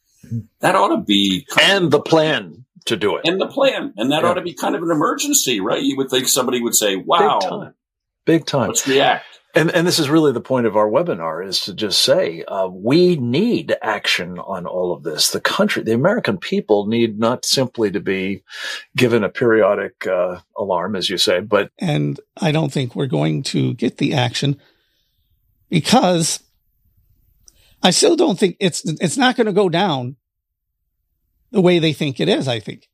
That 0.59 0.75
ought 0.75 0.95
to 0.95 1.01
be 1.01 1.47
and 1.61 1.91
the 1.91 2.01
plan 2.01 2.65
to 2.85 2.97
do 2.97 3.17
it, 3.17 3.27
and 3.27 3.39
the 3.39 3.47
plan, 3.47 3.93
and 3.97 4.11
that 4.11 4.23
yeah. 4.23 4.29
ought 4.29 4.35
to 4.35 4.41
be 4.41 4.53
kind 4.53 4.75
of 4.75 4.83
an 4.83 4.91
emergency, 4.91 5.59
right? 5.59 5.81
You 5.81 5.97
would 5.97 6.09
think 6.09 6.27
somebody 6.27 6.61
would 6.61 6.75
say, 6.75 6.95
"Wow, 6.95 7.39
big 7.39 7.49
time, 7.49 7.73
big 8.25 8.45
time. 8.45 8.67
let's 8.67 8.87
react." 8.87 9.25
And, 9.55 9.71
and 9.71 9.87
this 9.87 9.99
is 9.99 10.09
really 10.09 10.33
the 10.33 10.41
point 10.41 10.67
of 10.67 10.75
our 10.75 10.89
webinar 10.89 11.45
is 11.45 11.61
to 11.61 11.73
just 11.73 12.01
say, 12.01 12.43
uh, 12.43 12.67
we 12.67 13.15
need 13.15 13.73
action 13.81 14.37
on 14.37 14.65
all 14.65 14.91
of 14.91 15.03
this. 15.03 15.31
The 15.31 15.39
country, 15.39 15.81
the 15.81 15.93
American 15.93 16.37
people 16.37 16.87
need 16.87 17.17
not 17.17 17.45
simply 17.45 17.89
to 17.91 18.01
be 18.01 18.43
given 18.97 19.23
a 19.23 19.29
periodic, 19.29 20.05
uh, 20.05 20.39
alarm, 20.57 20.97
as 20.97 21.09
you 21.09 21.17
say, 21.17 21.39
but. 21.39 21.71
And 21.79 22.19
I 22.35 22.51
don't 22.51 22.71
think 22.71 22.95
we're 22.95 23.05
going 23.05 23.43
to 23.43 23.73
get 23.75 23.97
the 23.97 24.13
action 24.13 24.59
because 25.69 26.43
I 27.83 27.91
still 27.91 28.15
don't 28.15 28.39
think 28.39 28.57
it's, 28.59 28.83
it's 28.85 29.17
not 29.17 29.35
going 29.35 29.47
to 29.47 29.53
go 29.53 29.69
down 29.69 30.15
the 31.51 31.61
way 31.61 31.79
they 31.79 31.93
think 31.93 32.19
it 32.19 32.29
is, 32.29 32.47
I 32.47 32.59
think. 32.59 32.89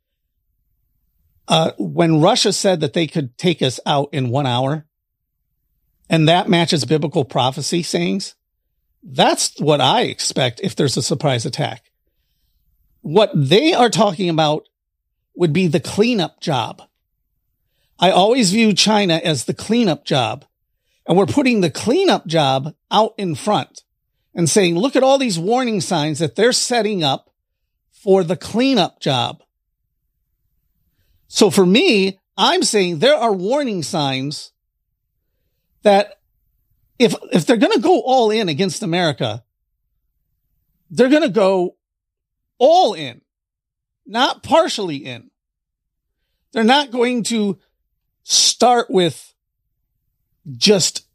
Uh, 1.47 1.71
when 1.77 2.21
Russia 2.21 2.53
said 2.53 2.81
that 2.81 2.93
they 2.93 3.07
could 3.07 3.38
take 3.38 3.61
us 3.61 3.79
out 3.85 4.09
in 4.13 4.29
one 4.29 4.45
hour, 4.45 4.85
and 6.09 6.27
that 6.27 6.50
matches 6.50 6.85
biblical 6.85 7.23
prophecy 7.23 7.83
sayings, 7.83 8.35
that's 9.03 9.59
what 9.59 9.81
I 9.81 10.01
expect 10.03 10.59
if 10.61 10.75
there's 10.75 10.97
a 10.97 11.01
surprise 11.01 11.45
attack. 11.45 11.89
What 13.01 13.31
they 13.33 13.73
are 13.73 13.89
talking 13.89 14.29
about 14.29 14.67
would 15.35 15.53
be 15.53 15.67
the 15.67 15.79
cleanup 15.79 16.39
job. 16.39 16.83
I 18.00 18.11
always 18.11 18.51
view 18.51 18.73
China 18.73 19.15
as 19.23 19.45
the 19.45 19.53
cleanup 19.53 20.05
job. 20.05 20.45
And 21.07 21.17
we're 21.17 21.25
putting 21.25 21.61
the 21.61 21.71
cleanup 21.71 22.27
job 22.27 22.75
out 22.91 23.13
in 23.17 23.33
front 23.33 23.83
and 24.33 24.50
saying, 24.50 24.77
look 24.77 24.95
at 24.95 25.03
all 25.03 25.17
these 25.17 25.39
warning 25.39 25.81
signs 25.81 26.19
that 26.19 26.35
they're 26.35 26.53
setting 26.53 27.03
up 27.03 27.29
for 27.91 28.23
the 28.23 28.38
cleanup 28.38 29.00
job. 29.00 29.43
So 31.27 31.50
for 31.50 31.65
me, 31.65 32.19
I'm 32.38 32.63
saying 32.63 33.00
there 33.00 33.15
are 33.15 33.33
warning 33.33 33.83
signs 33.83 34.51
that 35.83 36.19
if 36.97 37.15
if 37.31 37.45
they're 37.45 37.57
going 37.57 37.73
to 37.73 37.79
go 37.79 38.01
all 38.01 38.31
in 38.31 38.50
against 38.50 38.83
America, 38.83 39.43
they're 40.89 41.09
going 41.09 41.21
to 41.23 41.29
go 41.29 41.75
all 42.57 42.93
in, 42.93 43.21
not 44.05 44.43
partially 44.43 44.97
in. 44.97 45.31
They're 46.51 46.63
not 46.63 46.91
going 46.91 47.23
to 47.25 47.59
start 48.23 48.89
with 48.89 49.33
just 50.51 51.05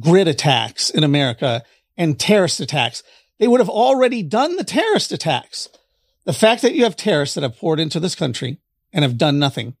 grid 0.00 0.28
attacks 0.28 0.90
in 0.90 1.04
America 1.04 1.62
and 1.96 2.18
terrorist 2.18 2.60
attacks. 2.60 3.02
They 3.38 3.48
would 3.48 3.60
have 3.60 3.68
already 3.68 4.22
done 4.22 4.56
the 4.56 4.64
terrorist 4.64 5.12
attacks. 5.12 5.68
The 6.24 6.32
fact 6.32 6.62
that 6.62 6.74
you 6.74 6.84
have 6.84 6.96
terrorists 6.96 7.34
that 7.34 7.42
have 7.42 7.56
poured 7.56 7.80
into 7.80 8.00
this 8.00 8.14
country 8.14 8.58
and 8.92 9.02
have 9.02 9.18
done 9.18 9.38
nothing, 9.38 9.76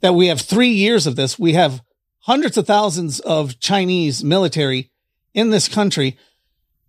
that 0.00 0.14
we 0.14 0.28
have 0.28 0.40
three 0.40 0.70
years 0.70 1.06
of 1.06 1.16
this, 1.16 1.38
we 1.38 1.52
have 1.54 1.82
hundreds 2.20 2.56
of 2.56 2.66
thousands 2.66 3.20
of 3.20 3.60
Chinese 3.60 4.24
military 4.24 4.90
in 5.34 5.50
this 5.50 5.68
country. 5.68 6.16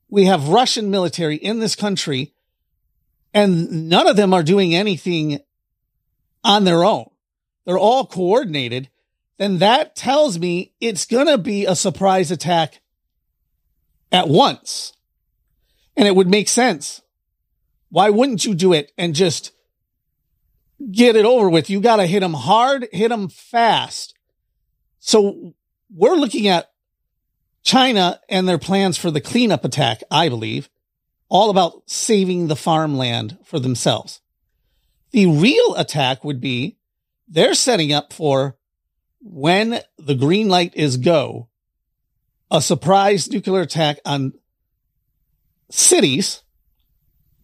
We 0.10 0.26
have 0.26 0.50
Russian 0.50 0.90
military 0.90 1.36
in 1.36 1.60
this 1.60 1.76
country 1.76 2.34
and 3.36 3.90
none 3.90 4.08
of 4.08 4.16
them 4.16 4.34
are 4.34 4.44
doing 4.44 4.74
anything 4.74 5.40
on 6.46 6.64
their 6.64 6.86
own. 6.86 7.10
They're 7.66 7.78
all 7.78 8.06
coordinated. 8.06 8.90
Then 9.38 9.58
that 9.58 9.98
tells 9.98 10.40
me 10.40 10.74
it's 10.80 11.06
going 11.06 11.28
to 11.28 11.38
be 11.38 11.66
a 11.66 11.76
surprise 11.76 12.32
attack 12.32 12.80
at 14.12 14.28
once. 14.28 14.94
And 15.98 16.08
it 16.08 16.16
would 16.16 16.28
make 16.28 16.50
sense. 16.50 17.02
Why 17.90 18.10
wouldn't 18.10 18.46
you 18.46 18.54
do 18.54 18.74
it 18.74 18.92
and 18.98 19.16
just 19.16 19.52
get 20.92 21.16
it 21.16 21.26
over 21.26 21.50
with? 21.50 21.70
You 21.70 21.80
got 21.80 21.98
to 21.98 22.06
hit 22.06 22.20
them 22.20 22.34
hard, 22.34 22.88
hit 22.92 23.10
them 23.10 23.30
fast. 23.30 24.14
So 25.00 25.54
we're 25.94 26.16
looking 26.16 26.48
at 26.48 26.72
China 27.64 28.20
and 28.30 28.48
their 28.48 28.58
plans 28.58 28.98
for 28.98 29.12
the 29.12 29.22
cleanup 29.22 29.66
attack, 29.66 30.02
I 30.12 30.30
believe, 30.30 30.70
all 31.30 31.50
about 31.50 31.84
saving 31.90 32.48
the 32.48 32.56
farmland 32.56 33.38
for 33.44 33.60
themselves. 33.60 34.22
The 35.12 35.28
real 35.28 35.76
attack 35.76 36.24
would 36.24 36.42
be 36.42 36.78
they're 37.28 37.54
setting 37.54 37.92
up 37.92 38.14
for 38.14 38.58
when 39.22 39.80
the 39.98 40.16
green 40.16 40.50
light 40.50 40.76
is 40.76 40.98
go, 40.98 41.50
a 42.52 42.62
surprise 42.62 43.30
nuclear 43.30 43.62
attack 43.62 44.00
on 44.06 44.34
cities, 45.70 46.44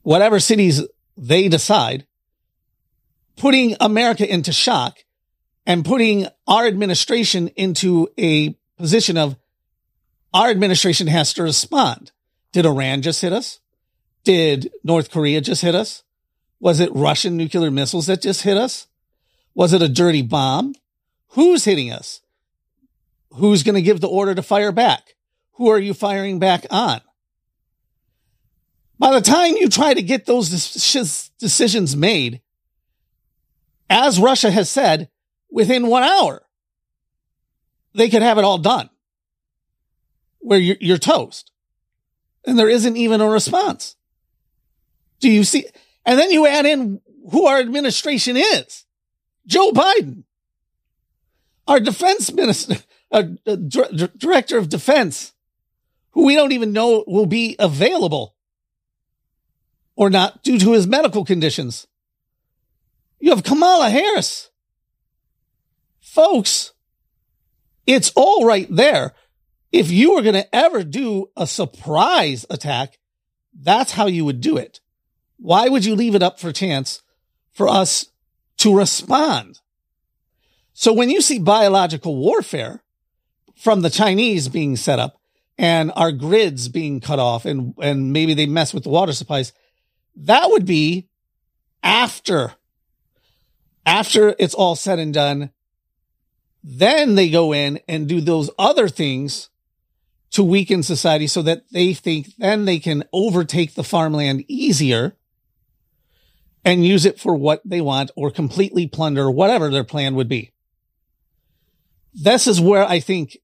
whatever 0.03 0.39
cities 0.39 0.84
they 1.17 1.50
decide, 1.50 2.05
putting 3.38 3.75
America 3.79 4.31
into 4.31 4.51
shock 4.51 5.00
and 5.65 5.86
putting 5.86 6.27
our 6.48 6.65
administration 6.65 7.48
into 7.50 8.08
a 8.17 8.55
position 8.77 9.17
of 9.17 9.36
our 10.34 10.50
administration 10.50 11.08
has 11.08 11.34
to 11.34 11.43
respond. 11.43 12.12
Did 12.51 12.65
Iran 12.65 13.01
just 13.01 13.22
hit 13.22 13.34
us? 13.34 13.60
Did 14.24 14.72
North 14.84 15.12
Korea 15.12 15.41
just 15.41 15.62
hit 15.62 15.75
us? 15.75 16.03
Was 16.60 16.79
it 16.79 16.93
Russian 16.93 17.38
nuclear 17.38 17.72
missiles 17.72 18.05
that 18.05 18.22
just 18.22 18.43
hit 18.43 18.58
us? 18.58 18.88
Was 19.55 19.74
it 19.74 19.81
a 19.81 19.89
dirty 19.89 20.22
bomb? 20.22 20.75
Who's 21.29 21.65
hitting 21.65 21.91
us? 21.91 22.22
Who's 23.34 23.64
going 23.64 23.76
to 23.76 23.82
give 23.82 24.02
the 24.02 24.08
order 24.08 24.36
to 24.36 24.44
fire 24.44 24.72
back? 24.72 25.16
Who 25.54 25.70
are 25.70 25.80
you 25.80 25.94
firing 25.94 26.40
back 26.40 26.66
on? 26.70 27.02
By 29.00 29.14
the 29.14 29.22
time 29.22 29.56
you 29.58 29.68
try 29.68 29.94
to 29.94 30.02
get 30.02 30.26
those 30.26 30.50
decisions 30.50 31.96
made, 31.96 32.42
as 33.90 34.20
Russia 34.20 34.52
has 34.52 34.70
said, 34.70 35.10
within 35.50 35.88
one 35.88 36.04
hour, 36.04 36.44
they 37.94 38.10
could 38.10 38.22
have 38.22 38.38
it 38.38 38.44
all 38.44 38.58
done 38.58 38.90
where 40.40 40.60
you're, 40.60 40.78
you're 40.80 40.98
toast. 40.98 41.52
And 42.46 42.58
there 42.58 42.70
isn't 42.70 42.98
even 42.98 43.22
a 43.22 43.30
response. 43.30 43.96
Do 45.20 45.30
you 45.30 45.44
see? 45.44 45.66
And 46.06 46.20
then 46.20 46.32
you 46.32 46.48
add 46.48 46.66
in 46.66 47.02
who 47.32 47.46
our 47.48 47.60
administration 47.60 48.36
is. 48.38 48.86
Joe 49.46 49.72
Biden, 49.72 50.24
our 51.68 51.80
defense 51.80 52.32
minister, 52.32 52.78
uh, 53.12 53.24
director 53.46 54.58
of 54.58 54.70
defense, 54.70 55.34
who 56.12 56.25
we 56.25 56.36
don't 56.36 56.51
even 56.51 56.74
know 56.74 57.03
will 57.08 57.25
be 57.25 57.56
available 57.60 58.36
or 59.96 60.10
not 60.10 60.44
due 60.44 60.60
to 60.60 60.74
his 60.74 60.88
medical 60.88 61.25
conditions. 61.25 61.88
You 63.20 63.32
have 63.32 63.44
Kamala 63.44 63.89
Harris. 63.89 64.50
Folks, 66.00 66.74
it's 67.86 68.12
all 68.15 68.46
right 68.46 68.68
there 68.70 69.13
if 69.72 69.89
you 69.89 70.15
were 70.15 70.22
going 70.22 70.36
to 70.36 70.56
ever 70.56 70.84
do 70.84 71.30
a 71.38 71.48
surprise 71.48 72.46
attack, 72.50 72.98
that's 73.58 73.94
how 73.94 74.08
you 74.08 74.25
would 74.25 74.41
do 74.41 74.58
it. 74.58 74.82
Why 75.38 75.70
would 75.70 75.86
you 75.86 75.96
leave 75.96 76.15
it 76.15 76.24
up 76.24 76.39
for 76.39 76.51
chance 76.51 77.01
for 77.51 77.68
us 77.68 78.08
to 78.58 78.75
respond? 78.75 79.60
So 80.74 80.94
when 80.94 81.10
you 81.10 81.22
see 81.22 81.39
biological 81.39 82.15
warfare 82.15 82.81
from 83.62 83.82
the 83.82 83.89
Chinese 83.91 84.50
being 84.50 84.75
set 84.75 84.98
up 84.98 85.20
and 85.56 85.91
our 85.96 86.12
grids 86.12 86.68
being 86.68 87.00
cut 87.00 87.20
off 87.20 87.46
and, 87.46 87.75
and 87.80 88.12
maybe 88.12 88.34
they 88.34 88.48
mess 88.48 88.74
with 88.74 88.84
the 88.84 88.89
water 88.89 89.13
supplies, 89.13 89.53
that 90.15 90.50
would 90.50 90.65
be 90.65 91.08
after, 91.84 92.53
after 93.86 94.36
it's 94.39 94.56
all 94.56 94.75
said 94.75 94.98
and 94.98 95.13
done. 95.13 95.51
Then 96.63 97.13
they 97.13 97.30
go 97.30 97.53
in 97.53 97.80
and 97.88 98.08
do 98.08 98.20
those 98.20 98.50
other 98.58 98.89
things 98.89 99.50
to 100.32 100.44
weaken 100.44 100.82
society 100.82 101.27
so 101.27 101.44
that 101.44 101.63
they 101.72 101.94
think 101.94 102.36
then 102.38 102.65
they 102.65 102.80
can 102.80 103.03
overtake 103.13 103.75
the 103.75 103.84
farmland 103.84 104.44
easier 104.48 105.15
and 106.65 106.86
use 106.86 107.06
it 107.06 107.19
for 107.19 107.36
what 107.36 107.62
they 107.63 107.82
want 107.82 108.10
or 108.15 108.32
completely 108.32 108.88
plunder 108.88 109.30
whatever 109.30 109.69
their 109.69 109.84
plan 109.84 110.15
would 110.15 110.30
be. 110.30 110.52
This 112.13 112.47
is 112.47 112.60
where 112.60 112.86
I 112.86 113.00
think, 113.00 113.38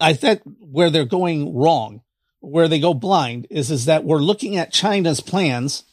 I 0.00 0.12
think 0.12 0.42
where 0.44 0.90
they're 0.90 1.04
going 1.04 1.54
wrong, 1.54 2.02
where 2.40 2.68
they 2.68 2.80
go 2.80 2.94
blind 2.94 3.46
is, 3.50 3.70
is 3.70 3.86
that 3.86 4.04
we're 4.04 4.18
looking 4.18 4.56
at 4.56 4.72
China's 4.72 5.20
plans 5.20 5.84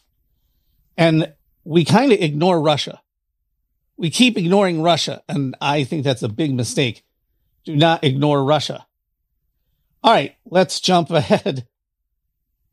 and 0.97 1.33
we 1.63 1.83
kind 1.83 2.11
of 2.11 2.19
ignore 2.19 2.61
Russia. 2.61 3.01
We 3.97 4.09
keep 4.09 4.37
ignoring 4.37 4.81
Russia. 4.81 5.23
And 5.27 5.55
I 5.59 5.83
think 5.83 6.03
that's 6.03 6.23
a 6.23 6.29
big 6.29 6.53
mistake. 6.53 7.03
Do 7.63 7.75
not 7.75 8.03
ignore 8.03 8.43
Russia. 8.43 8.85
All 10.03 10.13
right, 10.13 10.35
let's 10.45 10.79
jump 10.79 11.09
ahead. 11.09 11.67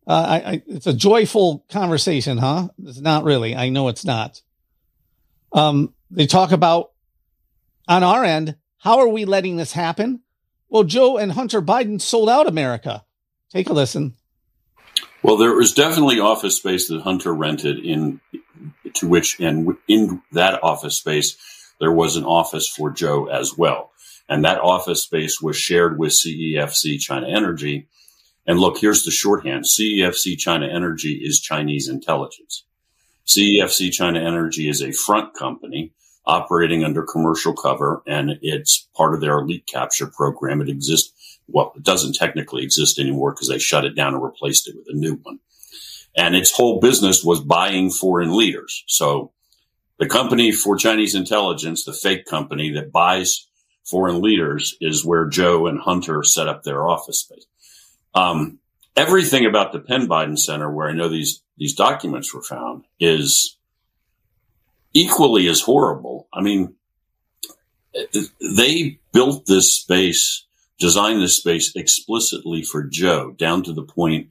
Uh, 0.05 0.27
I, 0.45 0.51
I, 0.55 0.63
it's 0.67 0.89
a 0.89 0.93
joyful 0.93 1.65
conversation, 1.71 2.37
huh? 2.37 2.71
It's 2.85 2.99
not 2.99 3.23
really. 3.23 3.55
I 3.55 3.69
know 3.69 3.87
it's 3.87 4.05
not. 4.05 4.43
Um, 5.53 5.95
they 6.11 6.27
talk 6.27 6.51
about 6.51 6.91
on 7.87 8.03
our 8.03 8.25
end, 8.25 8.57
how 8.79 8.99
are 8.99 9.07
we 9.07 9.25
letting 9.25 9.59
this 9.59 9.73
happen? 9.73 10.23
Well, 10.73 10.85
Joe 10.85 11.19
and 11.19 11.33
Hunter 11.33 11.61
Biden 11.61 12.01
sold 12.01 12.31
out 12.31 12.49
America. 12.49 13.05
Take 13.51 13.69
a 13.69 13.75
listen. 13.75 14.15
Well, 15.23 15.37
there 15.37 15.53
was 15.53 15.75
definitely 15.75 16.19
office 16.19 16.57
space 16.57 16.89
that 16.89 17.03
Hunter 17.03 17.35
rented 17.35 17.79
in 17.79 18.23
to 18.95 19.07
which, 19.07 19.39
and 19.39 19.77
in 19.87 20.23
that 20.33 20.65
office 20.65 20.97
space, 20.97 21.37
there 21.79 21.93
was 21.93 22.17
an 22.17 22.25
office 22.25 22.67
for 22.67 22.91
Joe 22.91 23.27
as 23.27 23.55
well. 23.55 23.91
And 24.31 24.47
that 24.47 24.61
office 24.61 25.03
space 25.03 25.43
was 25.43 25.59
shared 25.59 25.99
with 25.99 26.13
CEFC 26.13 26.99
China 26.99 27.29
Energy. 27.29 27.87
And 28.47 28.59
look, 28.59 28.79
here's 28.79 29.05
the 29.05 29.11
shorthand. 29.11 29.67
CEFC 29.67 30.39
China 30.39 30.67
Energy 30.67 31.21
is 31.23 31.39
Chinese 31.39 31.87
intelligence. 31.87 32.65
CEFC 33.27 33.93
China 33.93 34.21
Energy 34.21 34.71
is 34.71 34.81
a 34.81 34.93
front 34.93 35.35
company 35.35 35.93
operating 36.25 36.85
under 36.85 37.03
commercial 37.03 37.53
cover 37.53 38.03
and 38.07 38.39
it's 38.43 38.89
part 38.95 39.15
of 39.15 39.21
their 39.21 39.39
elite 39.39 39.67
capture 39.67 40.07
program. 40.07 40.61
It 40.61 40.69
exists. 40.69 41.39
Well, 41.49 41.73
it 41.77 41.83
doesn't 41.83 42.15
technically 42.15 42.63
exist 42.63 42.99
anymore 42.99 43.33
because 43.33 43.49
they 43.49 43.59
shut 43.59 43.85
it 43.85 43.97
down 43.97 44.15
and 44.15 44.23
replaced 44.23 44.69
it 44.69 44.77
with 44.77 44.87
a 44.89 44.97
new 44.97 45.17
one. 45.23 45.41
And 46.17 46.37
its 46.37 46.55
whole 46.55 46.79
business 46.79 47.25
was 47.25 47.41
buying 47.41 47.91
foreign 47.91 48.37
leaders. 48.37 48.85
So 48.87 49.33
the 49.99 50.09
company 50.09 50.53
for 50.53 50.77
Chinese 50.77 51.15
intelligence, 51.15 51.85
the 51.85 51.93
fake 51.93 52.27
company 52.27 52.73
that 52.73 52.93
buys 52.93 53.47
foreign 53.85 54.21
leaders 54.23 54.77
is 54.81 55.05
where 55.05 55.27
Joe 55.27 55.67
and 55.67 55.81
Hunter 55.81 56.23
set 56.23 56.49
up 56.49 56.63
their 56.63 56.87
office 56.87 57.21
space. 57.21 57.47
Um, 58.15 58.59
everything 58.97 59.47
about 59.47 59.73
the 59.73 59.81
Penn 59.81 60.07
Biden 60.09 60.39
Center, 60.39 60.71
where 60.71 60.89
I 60.89 60.93
know 60.93 61.09
these 61.09 61.43
these 61.57 61.75
documents 61.75 62.35
were 62.35 62.43
found, 62.43 62.85
is 62.99 63.57
equally 64.93 65.49
as 65.49 65.61
horrible. 65.61 66.29
I 66.33 66.41
mean, 66.43 66.75
they 68.41 68.99
built 69.13 69.47
this 69.47 69.75
space, 69.75 70.45
designed 70.79 71.23
this 71.23 71.37
space 71.37 71.73
explicitly 71.75 72.63
for 72.63 72.85
Joe, 72.85 73.33
down 73.33 73.63
to 73.65 73.73
the 73.73 73.83
point 73.83 74.29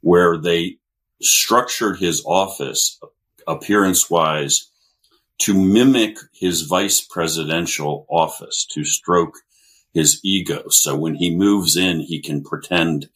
where 0.00 0.36
they 0.38 0.78
structured 1.20 1.98
his 1.98 2.22
office 2.24 3.00
appearance 3.46 4.10
wise 4.10 4.70
to 5.38 5.54
mimic 5.54 6.16
his 6.32 6.62
vice 6.62 7.00
presidential 7.00 8.06
office, 8.08 8.66
to 8.72 8.84
stroke 8.84 9.34
his 9.92 10.20
ego. 10.24 10.68
So 10.68 10.96
when 10.96 11.14
he 11.14 11.34
moves 11.34 11.76
in, 11.76 12.00
he 12.00 12.20
can 12.20 12.42
pretend 12.42 13.08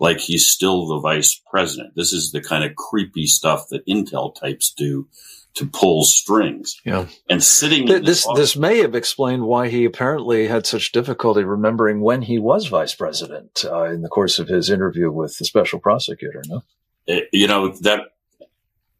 like 0.00 0.20
he's 0.20 0.48
still 0.48 0.86
the 0.86 1.00
vice 1.00 1.40
president. 1.50 1.94
This 1.94 2.12
is 2.12 2.32
the 2.32 2.40
kind 2.40 2.64
of 2.64 2.76
creepy 2.76 3.26
stuff 3.26 3.68
that 3.70 3.86
Intel 3.86 4.34
types 4.34 4.72
do 4.76 5.08
to 5.54 5.66
pull 5.66 6.04
strings. 6.04 6.80
Yeah. 6.84 7.06
And 7.28 7.42
sitting 7.42 7.86
Th- 7.86 8.04
this 8.04 8.26
office, 8.26 8.40
this 8.40 8.56
may 8.56 8.78
have 8.78 8.94
explained 8.94 9.44
why 9.44 9.68
he 9.68 9.84
apparently 9.84 10.48
had 10.48 10.66
such 10.66 10.92
difficulty 10.92 11.44
remembering 11.44 12.00
when 12.00 12.22
he 12.22 12.38
was 12.38 12.66
vice 12.66 12.94
president 12.94 13.64
uh, 13.64 13.84
in 13.84 14.02
the 14.02 14.08
course 14.08 14.38
of 14.38 14.48
his 14.48 14.68
interview 14.68 15.10
with 15.10 15.38
the 15.38 15.44
special 15.44 15.78
prosecutor, 15.78 16.42
no? 16.48 16.62
It, 17.06 17.24
eh, 17.24 17.26
you 17.32 17.46
know, 17.46 17.68
that 17.82 18.00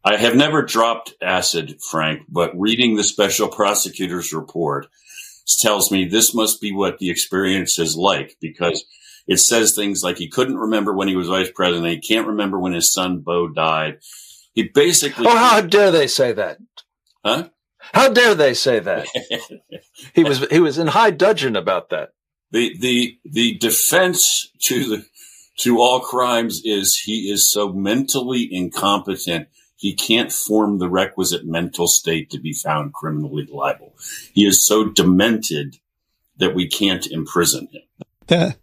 I 0.04 0.16
have 0.16 0.36
never 0.36 0.62
dropped 0.62 1.14
acid, 1.22 1.78
Frank, 1.90 2.22
but 2.28 2.52
reading 2.58 2.96
the 2.96 3.04
special 3.04 3.48
prosecutor's 3.48 4.32
report 4.32 4.86
tells 5.60 5.90
me 5.90 6.04
this 6.04 6.34
must 6.34 6.60
be 6.60 6.72
what 6.72 6.98
the 6.98 7.10
experience 7.10 7.78
is 7.78 7.96
like 7.96 8.36
because 8.40 8.84
it 9.26 9.38
says 9.38 9.74
things 9.74 10.02
like 10.02 10.18
he 10.18 10.28
couldn't 10.28 10.58
remember 10.58 10.92
when 10.92 11.08
he 11.08 11.16
was 11.16 11.28
vice 11.28 11.50
president. 11.50 11.88
He 11.88 12.00
can't 12.00 12.28
remember 12.28 12.58
when 12.58 12.74
his 12.74 12.92
son 12.92 13.20
Beau 13.20 13.48
died. 13.48 13.98
He 14.54 14.64
basically. 14.64 15.26
Oh, 15.26 15.36
how 15.36 15.60
dare 15.60 15.90
they 15.90 16.06
say 16.06 16.32
that? 16.32 16.58
Huh? 17.24 17.48
How 17.92 18.08
dare 18.08 18.34
they 18.34 18.54
say 18.54 18.78
that? 18.80 19.06
he 20.14 20.24
was 20.24 20.46
he 20.48 20.60
was 20.60 20.78
in 20.78 20.88
high 20.88 21.10
dudgeon 21.10 21.56
about 21.56 21.90
that. 21.90 22.10
The 22.50 22.76
the 22.78 23.18
the 23.24 23.58
defense 23.58 24.50
to 24.62 24.88
the 24.88 25.06
to 25.58 25.80
all 25.80 26.00
crimes 26.00 26.62
is 26.64 26.98
he 26.98 27.30
is 27.30 27.50
so 27.50 27.72
mentally 27.72 28.48
incompetent 28.50 29.48
he 29.76 29.94
can't 29.94 30.32
form 30.32 30.78
the 30.78 30.88
requisite 30.88 31.44
mental 31.44 31.88
state 31.88 32.30
to 32.30 32.40
be 32.40 32.52
found 32.52 32.94
criminally 32.94 33.46
liable. 33.50 33.94
He 34.32 34.46
is 34.46 34.64
so 34.64 34.88
demented 34.88 35.76
that 36.38 36.54
we 36.54 36.68
can't 36.68 37.06
imprison 37.06 37.68
him. 37.70 37.82
The, 38.26 38.56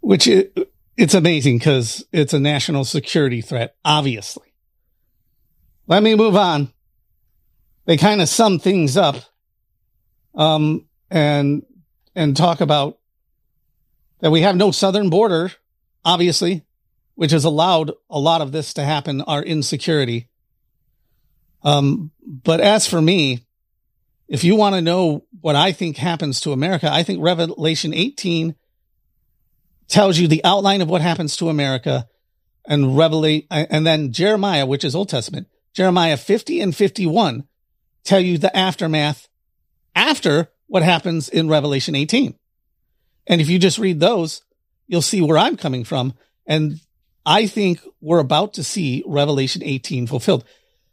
which 0.00 0.26
it, 0.26 0.72
it's 0.96 1.14
amazing 1.14 1.58
because 1.58 2.04
it's 2.12 2.32
a 2.32 2.40
national 2.40 2.84
security 2.84 3.40
threat, 3.40 3.74
obviously. 3.84 4.54
Let 5.86 6.02
me 6.02 6.14
move 6.14 6.36
on. 6.36 6.72
They 7.84 7.96
kind 7.96 8.20
of 8.20 8.28
sum 8.28 8.58
things 8.58 8.96
up, 8.96 9.16
um, 10.34 10.86
and, 11.10 11.64
and 12.14 12.36
talk 12.36 12.60
about 12.60 12.98
that 14.20 14.30
we 14.30 14.40
have 14.42 14.56
no 14.56 14.70
southern 14.70 15.10
border, 15.10 15.52
obviously, 16.04 16.64
which 17.14 17.30
has 17.30 17.44
allowed 17.44 17.92
a 18.10 18.18
lot 18.18 18.40
of 18.40 18.52
this 18.52 18.74
to 18.74 18.82
happen, 18.82 19.20
our 19.22 19.42
insecurity. 19.42 20.28
Um, 21.62 22.10
but 22.24 22.60
as 22.60 22.86
for 22.86 23.00
me, 23.00 23.44
if 24.28 24.42
you 24.42 24.56
want 24.56 24.74
to 24.74 24.82
know 24.82 25.24
what 25.40 25.54
I 25.54 25.72
think 25.72 25.96
happens 25.96 26.40
to 26.40 26.52
America, 26.52 26.92
I 26.92 27.02
think 27.02 27.22
Revelation 27.22 27.94
18 27.94 28.56
tells 29.88 30.18
you 30.18 30.28
the 30.28 30.44
outline 30.44 30.80
of 30.80 30.88
what 30.88 31.00
happens 31.00 31.36
to 31.36 31.48
America 31.48 32.08
and 32.66 32.96
revelate, 32.96 33.46
and 33.50 33.86
then 33.86 34.12
Jeremiah, 34.12 34.66
which 34.66 34.84
is 34.84 34.94
Old 34.94 35.08
Testament, 35.08 35.46
Jeremiah 35.72 36.16
50 36.16 36.60
and 36.60 36.74
51 36.74 37.46
tell 38.04 38.20
you 38.20 38.38
the 38.38 38.56
aftermath 38.56 39.28
after 39.94 40.48
what 40.66 40.82
happens 40.82 41.28
in 41.28 41.48
Revelation 41.48 41.94
18. 41.94 42.34
And 43.26 43.40
if 43.40 43.48
you 43.48 43.58
just 43.58 43.78
read 43.78 44.00
those, 44.00 44.42
you'll 44.86 45.02
see 45.02 45.20
where 45.20 45.38
I'm 45.38 45.56
coming 45.56 45.84
from. 45.84 46.14
And 46.46 46.80
I 47.24 47.46
think 47.46 47.80
we're 48.00 48.20
about 48.20 48.54
to 48.54 48.64
see 48.64 49.02
Revelation 49.06 49.62
18 49.64 50.06
fulfilled. 50.06 50.44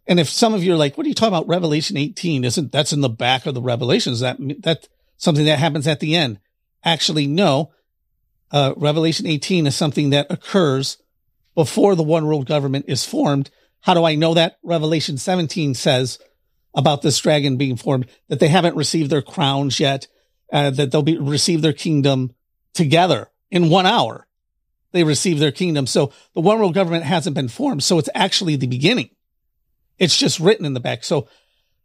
And 0.07 0.19
if 0.19 0.29
some 0.29 0.53
of 0.53 0.63
you 0.63 0.73
are 0.73 0.77
like, 0.77 0.97
what 0.97 1.05
are 1.05 1.09
you 1.09 1.15
talking 1.15 1.33
about? 1.33 1.47
Revelation 1.47 1.95
18 1.95 2.43
isn't 2.43 2.71
that's 2.71 2.91
in 2.91 3.01
the 3.01 3.09
back 3.09 3.45
of 3.45 3.53
the 3.53 3.61
revelations. 3.61 4.19
That, 4.19 4.37
that 4.63 4.87
something 5.17 5.45
that 5.45 5.59
happens 5.59 5.87
at 5.87 5.99
the 5.99 6.15
end. 6.15 6.39
Actually, 6.83 7.27
no. 7.27 7.71
Uh, 8.53 8.73
Revelation 8.77 9.25
18 9.25 9.65
is 9.65 9.75
something 9.75 10.11
that 10.11 10.27
occurs 10.29 10.99
before 11.55 11.95
the 11.95 12.03
one 12.03 12.27
world 12.27 12.45
government 12.45 12.85
is 12.87 13.03
formed. 13.03 13.49
How 13.81 13.95
do 13.95 14.03
I 14.03 14.13
know 14.13 14.35
that? 14.35 14.59
Revelation 14.63 15.17
17 15.17 15.73
says 15.73 16.19
about 16.75 17.01
this 17.01 17.17
dragon 17.17 17.57
being 17.57 17.75
formed 17.75 18.07
that 18.27 18.39
they 18.39 18.47
haven't 18.47 18.75
received 18.75 19.09
their 19.09 19.23
crowns 19.23 19.79
yet, 19.79 20.07
uh, 20.51 20.69
that 20.69 20.91
they'll 20.91 21.01
be 21.01 21.17
receive 21.17 21.63
their 21.63 21.73
kingdom 21.73 22.35
together 22.73 23.31
in 23.49 23.71
one 23.71 23.87
hour. 23.87 24.27
They 24.91 25.03
receive 25.03 25.39
their 25.39 25.51
kingdom. 25.51 25.87
So 25.87 26.13
the 26.35 26.41
one 26.41 26.59
world 26.59 26.75
government 26.75 27.05
hasn't 27.05 27.35
been 27.35 27.47
formed. 27.47 27.83
So 27.83 27.97
it's 27.97 28.09
actually 28.13 28.55
the 28.55 28.67
beginning. 28.67 29.09
It's 29.97 30.17
just 30.17 30.39
written 30.39 30.65
in 30.65 30.75
the 30.75 30.79
back. 30.79 31.03
So 31.03 31.27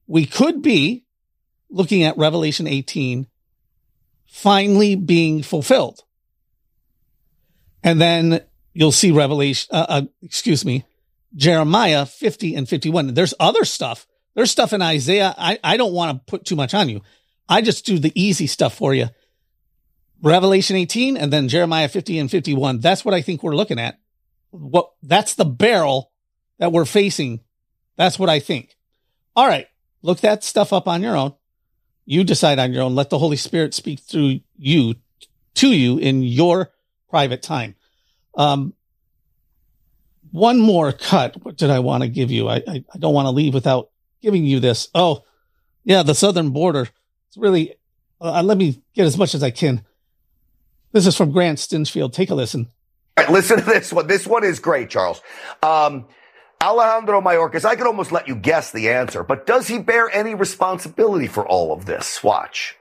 we 0.07 0.26
could 0.26 0.61
be 0.61 1.04
looking 1.70 2.02
at 2.02 2.18
Revelation 2.18 2.66
18 2.66 3.26
finally 4.26 4.96
being 4.96 5.42
fulfilled. 5.42 6.04
And 7.83 8.01
then 8.01 8.43
you'll 8.73 8.93
see 8.93 9.12
Revelation, 9.12 9.69
uh, 9.73 9.87
uh, 9.88 10.03
excuse 10.23 10.64
me, 10.64 10.85
Jeremiah 11.35 12.07
50 12.07 12.55
and 12.55 12.69
51. 12.69 13.14
There's 13.14 13.35
other 13.38 13.64
stuff. 13.64 14.07
There's 14.35 14.51
stuff 14.51 14.73
in 14.73 14.83
Isaiah. 14.83 15.35
I, 15.37 15.59
I 15.62 15.77
don't 15.77 15.93
want 15.93 16.17
to 16.17 16.31
put 16.31 16.45
too 16.45 16.57
much 16.57 16.75
on 16.75 16.88
you. 16.88 17.03
I 17.49 17.61
just 17.61 17.87
do 17.87 17.99
the 17.99 18.12
easy 18.21 18.47
stuff 18.47 18.75
for 18.75 18.95
you. 18.95 19.09
Revelation 20.23 20.77
18 20.77 21.17
and 21.17 21.33
then 21.33 21.49
Jeremiah 21.49 21.88
50 21.88 22.19
and 22.19 22.31
51. 22.31 22.81
That's 22.81 23.05
what 23.05 23.14
I 23.14 23.23
think 23.23 23.43
we're 23.43 23.55
looking 23.55 23.79
at. 23.79 23.99
What 24.51 24.93
that's 25.03 25.35
the 25.35 25.45
barrel 25.45 26.11
that 26.59 26.73
we're 26.73 26.85
facing 26.85 27.41
that's 27.99 28.19
what 28.19 28.31
I 28.31 28.38
think. 28.38 28.77
All 29.37 29.47
right. 29.47 29.67
Look 30.03 30.21
that 30.21 30.45
stuff 30.45 30.73
up 30.73 30.88
on 30.88 31.03
your 31.03 31.17
own. 31.17 31.35
You 32.07 32.25
decide 32.25 32.59
on 32.59 32.73
your 32.73 32.85
own. 32.85 32.95
Let 32.95 33.11
the 33.11 33.19
Holy 33.19 33.37
Spirit 33.37 33.75
speak 33.75 33.99
through 33.99 34.41
you 34.57 34.95
to 35.57 35.73
you 35.73 35.99
in 35.99 36.23
your 36.23 36.71
private 37.09 37.42
time. 37.42 37.75
Um, 38.37 38.75
one 40.31 40.61
more 40.61 40.92
cut. 40.92 41.42
What 41.42 41.57
did 41.57 41.71
I 41.71 41.79
want 41.79 42.03
to 42.03 42.09
give 42.09 42.31
you? 42.31 42.49
I, 42.49 42.57
I, 42.57 42.85
I 42.94 42.99
don't 42.99 43.14
want 43.14 43.27
to 43.27 43.31
leave 43.31 43.55
without 43.55 43.90
giving 44.21 44.44
you 44.44 44.61
this. 44.61 44.88
Oh, 44.94 45.25
yeah, 45.85 46.03
the 46.03 46.14
southern 46.14 46.51
border. 46.51 46.88
It's 47.29 47.37
really, 47.37 47.75
uh, 48.21 48.42
let 48.42 48.59
me 48.59 48.83
get 48.94 49.07
as 49.07 49.16
much 49.16 49.35
as 49.35 49.42
I 49.42 49.51
can. 49.51 49.85
This 50.92 51.07
is 51.07 51.16
from 51.16 51.33
Grant 51.33 51.59
Stinchfield. 51.59 52.12
Take 52.12 52.31
a 52.31 52.35
listen. 52.35 52.68
Right, 53.16 53.31
listen 53.31 53.59
to 53.59 53.64
this 53.64 53.92
one. 53.92 54.07
This 54.07 54.27
one 54.27 54.44
is 54.44 54.61
great, 54.61 54.90
Charles. 54.90 55.21
Um, 55.62 56.07
Alejandro 56.62 57.21
Mayorkas, 57.21 57.64
I 57.64 57.77
could 57.77 57.87
almost 57.87 58.11
let 58.11 58.27
you 58.27 58.35
guess 58.35 58.73
the 58.73 58.90
answer, 58.90 59.23
but 59.23 59.47
does 59.47 59.68
he 59.68 59.79
bear 59.79 60.11
any 60.11 60.35
responsibility 60.35 61.29
for 61.29 61.47
all 61.47 61.73
of 61.73 61.87
this? 61.87 62.23
Watch. 62.25 62.77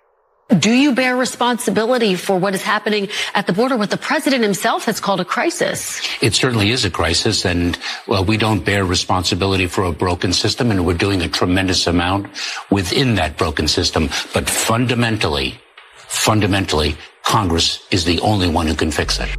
Do 0.56 0.72
you 0.72 0.96
bear 0.96 1.18
responsibility 1.18 2.16
for 2.16 2.38
what 2.40 2.56
is 2.56 2.62
happening 2.62 3.10
at 3.34 3.48
the 3.48 3.54
border? 3.54 3.76
What 3.76 3.90
the 3.90 3.98
president 3.98 4.44
himself 4.44 4.86
has 4.86 5.02
called 5.02 5.20
a 5.20 5.26
crisis? 5.26 6.02
It 6.22 6.36
certainly 6.36 6.70
is 6.72 6.86
a 6.86 6.90
crisis, 6.90 7.44
and 7.44 7.78
well, 8.08 8.24
we 8.24 8.38
don't 8.38 8.64
bear 8.64 8.86
responsibility 8.86 9.68
for 9.68 9.84
a 9.84 9.92
broken 9.92 10.32
system, 10.32 10.72
and 10.72 10.86
we're 10.86 10.94
doing 10.94 11.22
a 11.22 11.28
tremendous 11.28 11.86
amount 11.86 12.28
within 12.72 13.16
that 13.16 13.38
broken 13.38 13.68
system. 13.68 14.10
But 14.34 14.50
fundamentally, 14.50 15.60
fundamentally, 15.96 16.96
Congress 17.24 17.86
is 17.92 18.06
the 18.06 18.22
only 18.22 18.48
one 18.48 18.68
who 18.68 18.76
can 18.76 18.90
fix 18.90 19.20
it. 19.20 19.30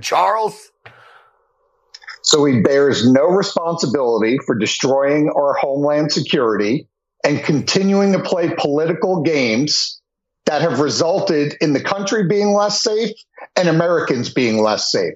Charles? 0.00 0.70
So 2.22 2.44
he 2.44 2.60
bears 2.60 3.10
no 3.10 3.24
responsibility 3.24 4.38
for 4.46 4.54
destroying 4.54 5.28
our 5.34 5.54
homeland 5.54 6.12
security 6.12 6.86
and 7.24 7.42
continuing 7.42 8.12
to 8.12 8.22
play 8.22 8.52
political 8.56 9.22
games 9.22 10.00
that 10.46 10.62
have 10.62 10.80
resulted 10.80 11.54
in 11.60 11.72
the 11.72 11.80
country 11.82 12.26
being 12.26 12.54
less 12.54 12.82
safe 12.82 13.14
and 13.56 13.68
Americans 13.68 14.32
being 14.32 14.62
less 14.62 14.90
safe. 14.90 15.14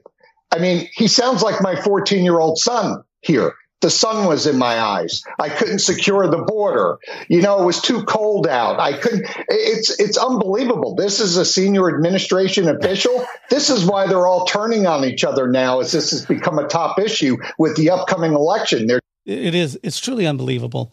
I 0.53 0.59
mean, 0.59 0.89
he 0.95 1.09
sounds 1.09 1.43
like 1.43 1.61
my 1.63 1.75
14 1.75 2.23
year 2.23 2.39
old 2.39 2.59
son 2.59 3.03
here. 3.23 3.55
The 3.81 3.91
sun 3.91 4.27
was 4.27 4.47
in 4.47 4.57
my 4.57 4.81
eyes. 4.81 5.23
I 5.39 5.51
couldn't 5.51 5.81
secure 5.81 6.27
the 6.27 6.43
border. 6.47 6.97
You 7.29 7.43
know, 7.43 7.61
it 7.61 7.67
was 7.67 7.83
too 7.83 8.05
cold 8.05 8.47
out. 8.47 8.81
I 8.81 8.95
couldn't. 8.97 9.27
It's 9.49 10.01
it's 10.01 10.17
unbelievable. 10.17 10.95
This 10.95 11.21
is 11.21 11.37
a 11.37 11.45
senior 11.45 11.95
administration 11.95 12.67
official. 12.69 13.27
This 13.51 13.69
is 13.69 13.85
why 13.85 14.07
they're 14.07 14.27
all 14.27 14.47
turning 14.47 14.87
on 14.87 15.05
each 15.05 15.23
other 15.23 15.49
now, 15.51 15.81
as 15.81 15.93
this 15.93 16.13
has 16.13 16.25
become 16.25 16.59
a 16.59 16.67
top 16.67 16.99
issue 16.99 17.37
with 17.59 17.77
the 17.77 17.91
upcoming 17.91 18.33
election. 18.33 18.87
They're- 18.87 19.01
it 19.27 19.55
is. 19.55 19.79
It's 19.83 20.01
truly 20.01 20.27
unbelievable, 20.27 20.91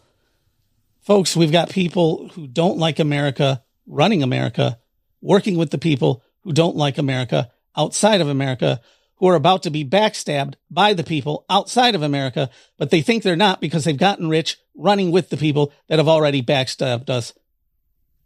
folks. 1.02 1.36
We've 1.36 1.52
got 1.52 1.70
people 1.70 2.28
who 2.28 2.46
don't 2.46 2.78
like 2.78 2.98
America 2.98 3.62
running 3.86 4.22
America, 4.22 4.78
working 5.20 5.56
with 5.56 5.70
the 5.70 5.78
people 5.78 6.22
who 6.42 6.52
don't 6.52 6.76
like 6.76 6.98
America 6.98 7.50
outside 7.76 8.20
of 8.20 8.28
America 8.28 8.80
who 9.16 9.28
are 9.28 9.36
about 9.36 9.62
to 9.62 9.70
be 9.70 9.84
backstabbed 9.84 10.54
by 10.68 10.94
the 10.94 11.04
people 11.04 11.44
outside 11.48 11.94
of 11.94 12.02
America, 12.02 12.50
but 12.76 12.90
they 12.90 13.00
think 13.00 13.22
they're 13.22 13.36
not 13.36 13.60
because 13.60 13.84
they've 13.84 13.96
gotten 13.96 14.28
rich 14.28 14.58
running 14.74 15.12
with 15.12 15.30
the 15.30 15.36
people 15.36 15.72
that 15.88 16.00
have 16.00 16.08
already 16.08 16.42
backstabbed 16.42 17.08
us 17.08 17.32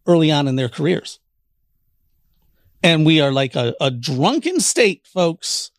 early 0.06 0.30
on 0.30 0.48
in 0.48 0.56
their 0.56 0.70
careers. 0.70 1.18
And 2.82 3.04
we 3.04 3.20
are 3.20 3.30
like 3.30 3.56
a, 3.56 3.74
a 3.78 3.90
drunken 3.90 4.58
state, 4.58 5.06
folks. 5.06 5.70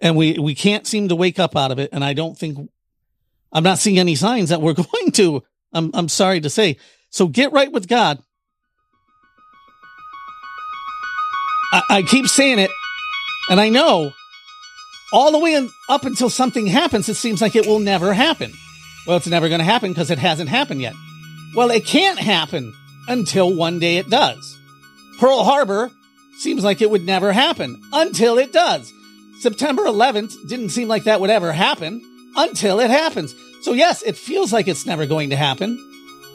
And 0.00 0.16
we, 0.16 0.38
we 0.38 0.54
can't 0.54 0.86
seem 0.86 1.08
to 1.08 1.16
wake 1.16 1.40
up 1.40 1.56
out 1.56 1.72
of 1.72 1.80
it. 1.80 1.90
And 1.92 2.04
I 2.04 2.12
don't 2.12 2.38
think 2.38 2.70
I'm 3.52 3.64
not 3.64 3.78
seeing 3.78 3.98
any 3.98 4.14
signs 4.14 4.50
that 4.50 4.60
we're 4.60 4.74
going 4.92 5.10
to. 5.14 5.42
I'm, 5.72 5.90
I'm 5.94 6.08
sorry 6.08 6.40
to 6.40 6.50
say. 6.50 6.76
So 7.10 7.28
get 7.28 7.52
right 7.52 7.70
with 7.70 7.88
God. 7.88 8.18
I, 11.72 11.82
I 11.90 12.02
keep 12.02 12.26
saying 12.26 12.58
it, 12.58 12.70
and 13.50 13.60
I 13.60 13.68
know 13.68 14.12
all 15.12 15.32
the 15.32 15.38
way 15.38 15.54
in, 15.54 15.70
up 15.88 16.04
until 16.04 16.30
something 16.30 16.66
happens, 16.66 17.08
it 17.08 17.14
seems 17.14 17.40
like 17.40 17.56
it 17.56 17.66
will 17.66 17.78
never 17.78 18.12
happen. 18.12 18.52
Well, 19.06 19.16
it's 19.16 19.26
never 19.26 19.48
going 19.48 19.60
to 19.60 19.64
happen 19.64 19.90
because 19.90 20.10
it 20.10 20.18
hasn't 20.18 20.50
happened 20.50 20.82
yet. 20.82 20.94
Well, 21.54 21.70
it 21.70 21.86
can't 21.86 22.18
happen 22.18 22.74
until 23.06 23.54
one 23.54 23.78
day 23.78 23.96
it 23.96 24.10
does. 24.10 24.56
Pearl 25.18 25.44
Harbor 25.44 25.90
seems 26.38 26.62
like 26.62 26.82
it 26.82 26.90
would 26.90 27.04
never 27.04 27.32
happen 27.32 27.80
until 27.92 28.38
it 28.38 28.52
does. 28.52 28.92
September 29.40 29.84
11th 29.84 30.48
didn't 30.48 30.70
seem 30.70 30.88
like 30.88 31.04
that 31.04 31.20
would 31.20 31.30
ever 31.30 31.52
happen 31.52 32.02
until 32.36 32.80
it 32.80 32.90
happens. 32.90 33.34
So 33.62 33.72
yes, 33.72 34.02
it 34.02 34.16
feels 34.16 34.52
like 34.52 34.68
it's 34.68 34.86
never 34.86 35.06
going 35.06 35.30
to 35.30 35.36
happen. 35.36 35.84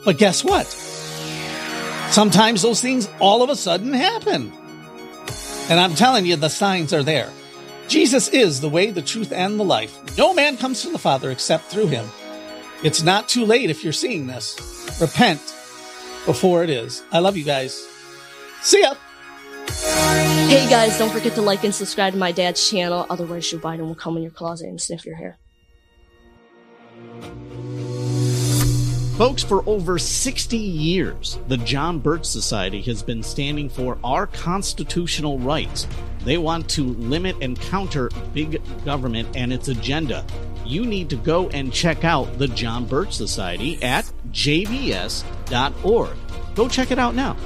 But 0.05 0.17
guess 0.17 0.43
what? 0.43 0.67
Sometimes 2.11 2.61
those 2.61 2.81
things 2.81 3.09
all 3.19 3.41
of 3.41 3.49
a 3.49 3.55
sudden 3.55 3.93
happen. 3.93 4.51
And 5.69 5.79
I'm 5.79 5.95
telling 5.95 6.25
you, 6.25 6.35
the 6.35 6.49
signs 6.49 6.93
are 6.93 7.03
there. 7.03 7.31
Jesus 7.87 8.27
is 8.27 8.59
the 8.59 8.69
way, 8.69 8.91
the 8.91 9.01
truth, 9.01 9.31
and 9.31 9.59
the 9.59 9.63
life. 9.63 10.17
No 10.17 10.33
man 10.33 10.57
comes 10.57 10.81
to 10.81 10.89
the 10.89 10.99
Father 10.99 11.31
except 11.31 11.65
through 11.65 11.87
him. 11.87 12.07
It's 12.83 13.01
not 13.01 13.29
too 13.29 13.45
late 13.45 13.69
if 13.69 13.83
you're 13.83 13.93
seeing 13.93 14.27
this. 14.27 14.57
Repent 14.99 15.39
before 16.25 16.63
it 16.63 16.69
is. 16.69 17.03
I 17.11 17.19
love 17.19 17.37
you 17.37 17.45
guys. 17.45 17.87
See 18.61 18.81
ya. 18.81 18.95
Hey 20.47 20.67
guys, 20.69 20.97
don't 20.97 21.11
forget 21.11 21.33
to 21.35 21.41
like 21.41 21.63
and 21.63 21.73
subscribe 21.73 22.13
to 22.13 22.19
my 22.19 22.31
dad's 22.31 22.69
channel. 22.69 23.05
Otherwise, 23.09 23.49
Joe 23.49 23.57
Biden 23.57 23.87
will 23.87 23.95
come 23.95 24.17
in 24.17 24.23
your 24.23 24.31
closet 24.31 24.67
and 24.67 24.79
sniff 24.79 25.05
your 25.05 25.15
hair. 25.15 25.37
Folks, 29.17 29.43
for 29.43 29.63
over 29.69 29.99
60 29.99 30.57
years, 30.57 31.37
the 31.47 31.57
John 31.57 31.99
Birch 31.99 32.25
Society 32.25 32.81
has 32.81 33.03
been 33.03 33.21
standing 33.21 33.69
for 33.69 33.99
our 34.03 34.25
constitutional 34.25 35.37
rights. 35.37 35.87
They 36.25 36.39
want 36.39 36.67
to 36.71 36.83
limit 36.95 37.35
and 37.39 37.59
counter 37.59 38.09
big 38.33 38.59
government 38.83 39.29
and 39.35 39.53
its 39.53 39.67
agenda. 39.67 40.25
You 40.65 40.87
need 40.87 41.11
to 41.11 41.15
go 41.15 41.47
and 41.49 41.71
check 41.71 42.03
out 42.03 42.39
the 42.39 42.47
John 42.47 42.85
Birch 42.85 43.13
Society 43.13 43.81
at 43.83 44.11
jbs.org. 44.31 46.17
Go 46.55 46.67
check 46.67 46.89
it 46.89 46.97
out 46.97 47.13
now. 47.13 47.37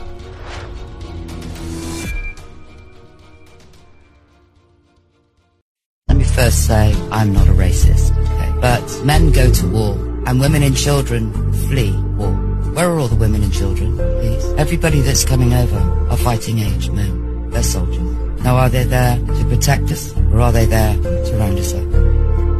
Let 6.08 6.18
me 6.18 6.24
first 6.24 6.66
say 6.66 6.96
I'm 7.12 7.34
not 7.34 7.50
a 7.50 7.52
racist, 7.52 8.18
okay? 8.18 8.58
But 8.62 9.06
men 9.06 9.34
go 9.34 9.52
to 9.52 9.68
war 9.68 10.17
and 10.28 10.42
women 10.42 10.62
and 10.62 10.76
children 10.76 11.32
flee 11.70 11.94
war. 12.18 12.34
Where 12.76 12.90
are 12.90 13.00
all 13.00 13.08
the 13.08 13.16
women 13.16 13.42
and 13.44 13.54
children, 13.54 13.96
please? 13.96 14.46
Everybody 14.58 15.00
that's 15.00 15.24
coming 15.24 15.54
over 15.54 15.80
are 16.12 16.18
fighting 16.18 16.60
age 16.60 16.90
men. 16.90 17.50
They're 17.50 17.64
soldiers. 17.64 17.98
Now 18.44 18.58
are 18.58 18.68
they 18.68 18.84
there 18.84 19.18
to 19.18 19.46
protect 19.46 19.90
us 19.90 20.14
or 20.18 20.42
are 20.42 20.52
they 20.52 20.66
there 20.66 20.96
to 20.96 21.38
round 21.38 21.58
us 21.58 21.74
up? 21.74 21.86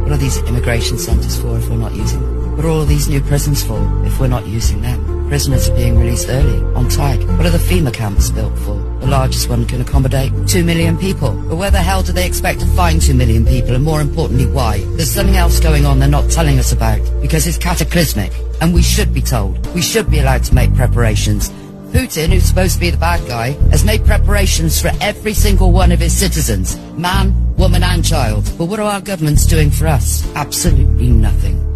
What 0.02 0.12
are 0.12 0.16
these 0.16 0.38
immigration 0.44 0.96
centres 0.96 1.38
for 1.38 1.58
if 1.58 1.68
we're 1.68 1.76
not 1.76 1.94
using 1.94 2.22
them? 2.22 2.37
What 2.58 2.64
are 2.64 2.70
all 2.70 2.84
these 2.84 3.08
new 3.08 3.20
prisons 3.20 3.62
for 3.62 3.78
if 4.04 4.18
we're 4.18 4.26
not 4.26 4.44
using 4.48 4.80
them? 4.80 5.28
Prisoners 5.28 5.68
are 5.68 5.76
being 5.76 5.96
released 5.96 6.28
early, 6.28 6.60
on 6.74 6.88
time. 6.88 7.20
What 7.36 7.46
are 7.46 7.50
the 7.50 7.58
FEMA 7.58 7.94
camps 7.94 8.30
built 8.30 8.58
for? 8.58 8.74
The 8.98 9.06
largest 9.06 9.48
one 9.48 9.64
can 9.64 9.80
accommodate 9.80 10.32
two 10.48 10.64
million 10.64 10.98
people. 10.98 11.40
But 11.48 11.54
where 11.54 11.70
the 11.70 11.78
hell 11.78 12.02
do 12.02 12.10
they 12.10 12.26
expect 12.26 12.58
to 12.58 12.66
find 12.66 13.00
two 13.00 13.14
million 13.14 13.46
people? 13.46 13.76
And 13.76 13.84
more 13.84 14.00
importantly, 14.00 14.46
why? 14.46 14.78
There's 14.96 15.08
something 15.08 15.36
else 15.36 15.60
going 15.60 15.86
on 15.86 16.00
they're 16.00 16.08
not 16.08 16.32
telling 16.32 16.58
us 16.58 16.72
about. 16.72 16.98
Because 17.22 17.46
it's 17.46 17.58
cataclysmic. 17.58 18.32
And 18.60 18.74
we 18.74 18.82
should 18.82 19.14
be 19.14 19.22
told. 19.22 19.64
We 19.72 19.80
should 19.80 20.10
be 20.10 20.18
allowed 20.18 20.42
to 20.42 20.54
make 20.56 20.74
preparations. 20.74 21.50
Putin, 21.92 22.30
who's 22.30 22.46
supposed 22.46 22.74
to 22.74 22.80
be 22.80 22.90
the 22.90 22.96
bad 22.96 23.24
guy, 23.28 23.50
has 23.70 23.84
made 23.84 24.04
preparations 24.04 24.82
for 24.82 24.90
every 25.00 25.32
single 25.32 25.70
one 25.70 25.92
of 25.92 26.00
his 26.00 26.12
citizens. 26.12 26.76
Man, 26.96 27.54
woman 27.54 27.84
and 27.84 28.04
child. 28.04 28.50
But 28.58 28.64
what 28.64 28.80
are 28.80 28.90
our 28.90 29.00
governments 29.00 29.46
doing 29.46 29.70
for 29.70 29.86
us? 29.86 30.28
Absolutely 30.34 31.10
nothing. 31.10 31.67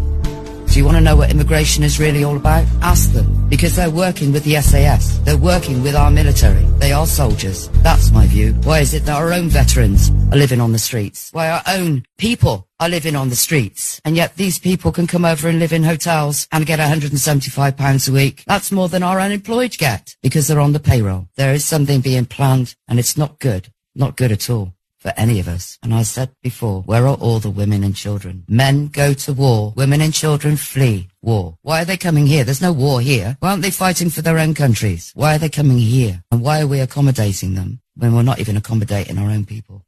Do 0.73 0.79
you 0.79 0.85
want 0.85 0.97
to 0.97 1.03
know 1.03 1.15
what 1.15 1.29
immigration 1.29 1.83
is 1.83 1.99
really 1.99 2.23
all 2.23 2.35
about? 2.35 2.65
Ask 2.81 3.11
them. 3.11 3.47
Because 3.47 3.75
they're 3.75 3.91
working 3.91 4.31
with 4.31 4.43
the 4.43 4.59
SAS. 4.59 5.19
They're 5.19 5.37
working 5.37 5.83
with 5.83 5.95
our 5.95 6.09
military. 6.09 6.63
They 6.79 6.91
are 6.91 7.05
soldiers. 7.05 7.69
That's 7.83 8.09
my 8.09 8.25
view. 8.25 8.53
Why 8.63 8.79
is 8.79 8.95
it 8.95 9.05
that 9.05 9.15
our 9.15 9.31
own 9.33 9.49
veterans 9.49 10.09
are 10.31 10.35
living 10.35 10.59
on 10.59 10.71
the 10.71 10.79
streets? 10.79 11.29
Why 11.31 11.51
our 11.51 11.61
own 11.67 12.07
people 12.17 12.67
are 12.79 12.89
living 12.89 13.15
on 13.15 13.29
the 13.29 13.35
streets? 13.35 14.01
And 14.03 14.15
yet 14.15 14.35
these 14.35 14.57
people 14.57 14.91
can 14.91 15.05
come 15.05 15.25
over 15.25 15.47
and 15.47 15.59
live 15.59 15.73
in 15.73 15.83
hotels 15.83 16.47
and 16.51 16.65
get 16.65 16.79
£175 16.79 18.09
a 18.09 18.11
week. 18.11 18.43
That's 18.47 18.71
more 18.71 18.89
than 18.89 19.03
our 19.03 19.19
unemployed 19.19 19.77
get 19.77 20.15
because 20.23 20.47
they're 20.47 20.59
on 20.59 20.73
the 20.73 20.79
payroll. 20.79 21.27
There 21.35 21.53
is 21.53 21.63
something 21.63 22.01
being 22.01 22.25
planned 22.25 22.73
and 22.87 22.97
it's 22.97 23.15
not 23.15 23.37
good. 23.37 23.71
Not 23.93 24.17
good 24.17 24.31
at 24.31 24.49
all 24.49 24.73
for 25.03 25.13
any 25.17 25.41
of 25.41 25.49
us. 25.49 25.77
And 25.83 25.93
I 25.93 26.03
said 26.03 26.29
before, 26.41 26.81
where 26.83 27.05
are 27.05 27.17
all 27.17 27.39
the 27.39 27.49
women 27.49 27.83
and 27.83 27.93
children? 27.93 28.45
Men 28.47 28.87
go 28.87 29.13
to 29.13 29.33
war. 29.33 29.73
Women 29.75 29.99
and 29.99 30.13
children 30.13 30.55
flee 30.55 31.09
war. 31.21 31.57
Why 31.61 31.81
are 31.81 31.85
they 31.85 31.97
coming 31.97 32.25
here? 32.25 32.45
There's 32.45 32.61
no 32.61 32.71
war 32.71 33.01
here. 33.01 33.35
Why 33.41 33.49
aren't 33.49 33.63
they 33.63 33.69
fighting 33.69 34.09
for 34.09 34.21
their 34.21 34.39
own 34.39 34.53
countries? 34.53 35.11
Why 35.13 35.35
are 35.35 35.39
they 35.39 35.49
coming 35.49 35.77
here? 35.77 36.23
And 36.31 36.41
why 36.41 36.61
are 36.61 36.67
we 36.67 36.79
accommodating 36.79 37.55
them 37.55 37.81
when 37.97 38.15
we're 38.15 38.23
not 38.23 38.39
even 38.39 38.55
accommodating 38.55 39.17
our 39.17 39.29
own 39.29 39.45
people? 39.45 39.83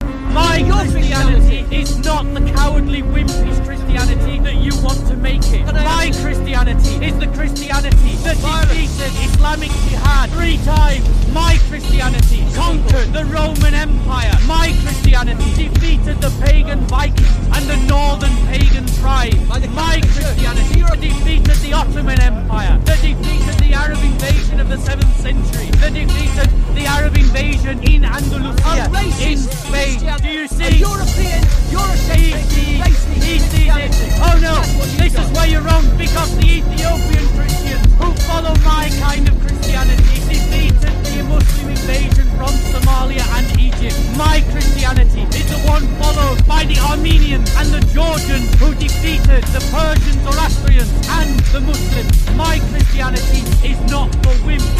My 0.00 0.62
Christianity 0.62 1.66
is 1.74 1.98
not 2.04 2.22
the 2.34 2.52
cowardly, 2.52 3.02
wimpish 3.02 3.64
Christianity 3.64 4.38
that 4.40 4.54
you 4.54 4.65
want 4.86 5.06
to 5.08 5.16
make 5.16 5.42
it. 5.50 5.66
My 5.66 6.12
Christianity 6.22 6.94
is 7.04 7.18
the 7.18 7.26
Christianity 7.34 8.14
that 8.22 8.38
defeated 8.38 9.12
Islamic 9.26 9.70
Jihad 9.90 10.30
three 10.30 10.58
times. 10.62 11.04
My 11.34 11.58
Christianity 11.68 12.46
conquered 12.54 13.12
the 13.12 13.24
Roman 13.26 13.74
Empire. 13.74 14.32
My 14.46 14.70
Christianity 14.82 15.50
defeated 15.68 16.20
the 16.22 16.30
pagan 16.44 16.80
Vikings 16.86 17.34
and 17.54 17.64
the 17.66 17.78
northern 17.90 18.34
pagan 18.46 18.86
tribes. 19.02 19.36
My 19.74 20.00
Christianity 20.14 20.80
defeated 21.02 21.56
the 21.66 21.72
Ottoman 21.72 22.20
Empire. 22.20 22.78
That 22.86 23.02
defeated 23.02 23.58
the 23.58 23.74
Arab 23.74 23.98
invasion 23.98 24.60
of 24.60 24.68
the 24.68 24.76
7th 24.76 25.14
century. 25.18 25.66
That 25.82 25.94
defeated 25.94 26.48
the 26.76 26.86
Arab 26.86 27.16
invasion 27.16 27.82
in 27.82 28.04
Andalusia, 28.04 28.86
in 29.18 29.38
Spain. 29.38 29.98
Do 30.22 30.28
you 30.28 30.46
see? 30.46 30.64
A 30.64 30.70
European, 30.70 31.42
Eurocentric, 31.74 32.46
He, 32.52 32.78
racist, 32.78 33.22
he 33.24 33.38
sees 33.40 33.74
it. 33.76 33.92
Oh 34.20 34.36
no, 34.40 34.56
this 34.98 35.14
is 35.14 35.28
where 35.32 35.46
you're 35.46 35.62
wrong 35.62 35.84
because 35.96 36.36
the 36.36 36.60
Ethiopian 36.60 37.26
Christians 37.36 37.86
who 37.96 38.12
follow 38.28 38.54
my 38.64 38.90
kind 39.00 39.28
of 39.28 39.34
Christianity 39.40 40.18
defeated 40.28 40.94
the 41.04 41.22
Muslim 41.24 41.70
invasion 41.70 42.26
from 42.36 42.52
Somalia 42.72 43.24
and 43.38 43.46
Egypt. 43.60 43.96
My 44.16 44.44
Christianity 44.52 45.22
is 45.22 45.46
the 45.48 45.60
one 45.68 45.86
followed 46.00 46.46
by 46.46 46.64
the 46.64 46.78
Armenians 46.78 47.48
and 47.56 47.68
the 47.72 47.80
Georgians 47.92 48.52
who 48.60 48.74
defeated 48.74 49.42
the 49.54 49.62
Persians, 49.72 50.20
Zoroastrians 50.24 50.92
and 51.20 51.40
the 51.54 51.60
Muslims. 51.60 52.36
My 52.36 52.58
Christianity 52.70 53.42
is 53.64 53.78
not 53.90 54.12
for 54.24 54.34
women. 54.44 54.72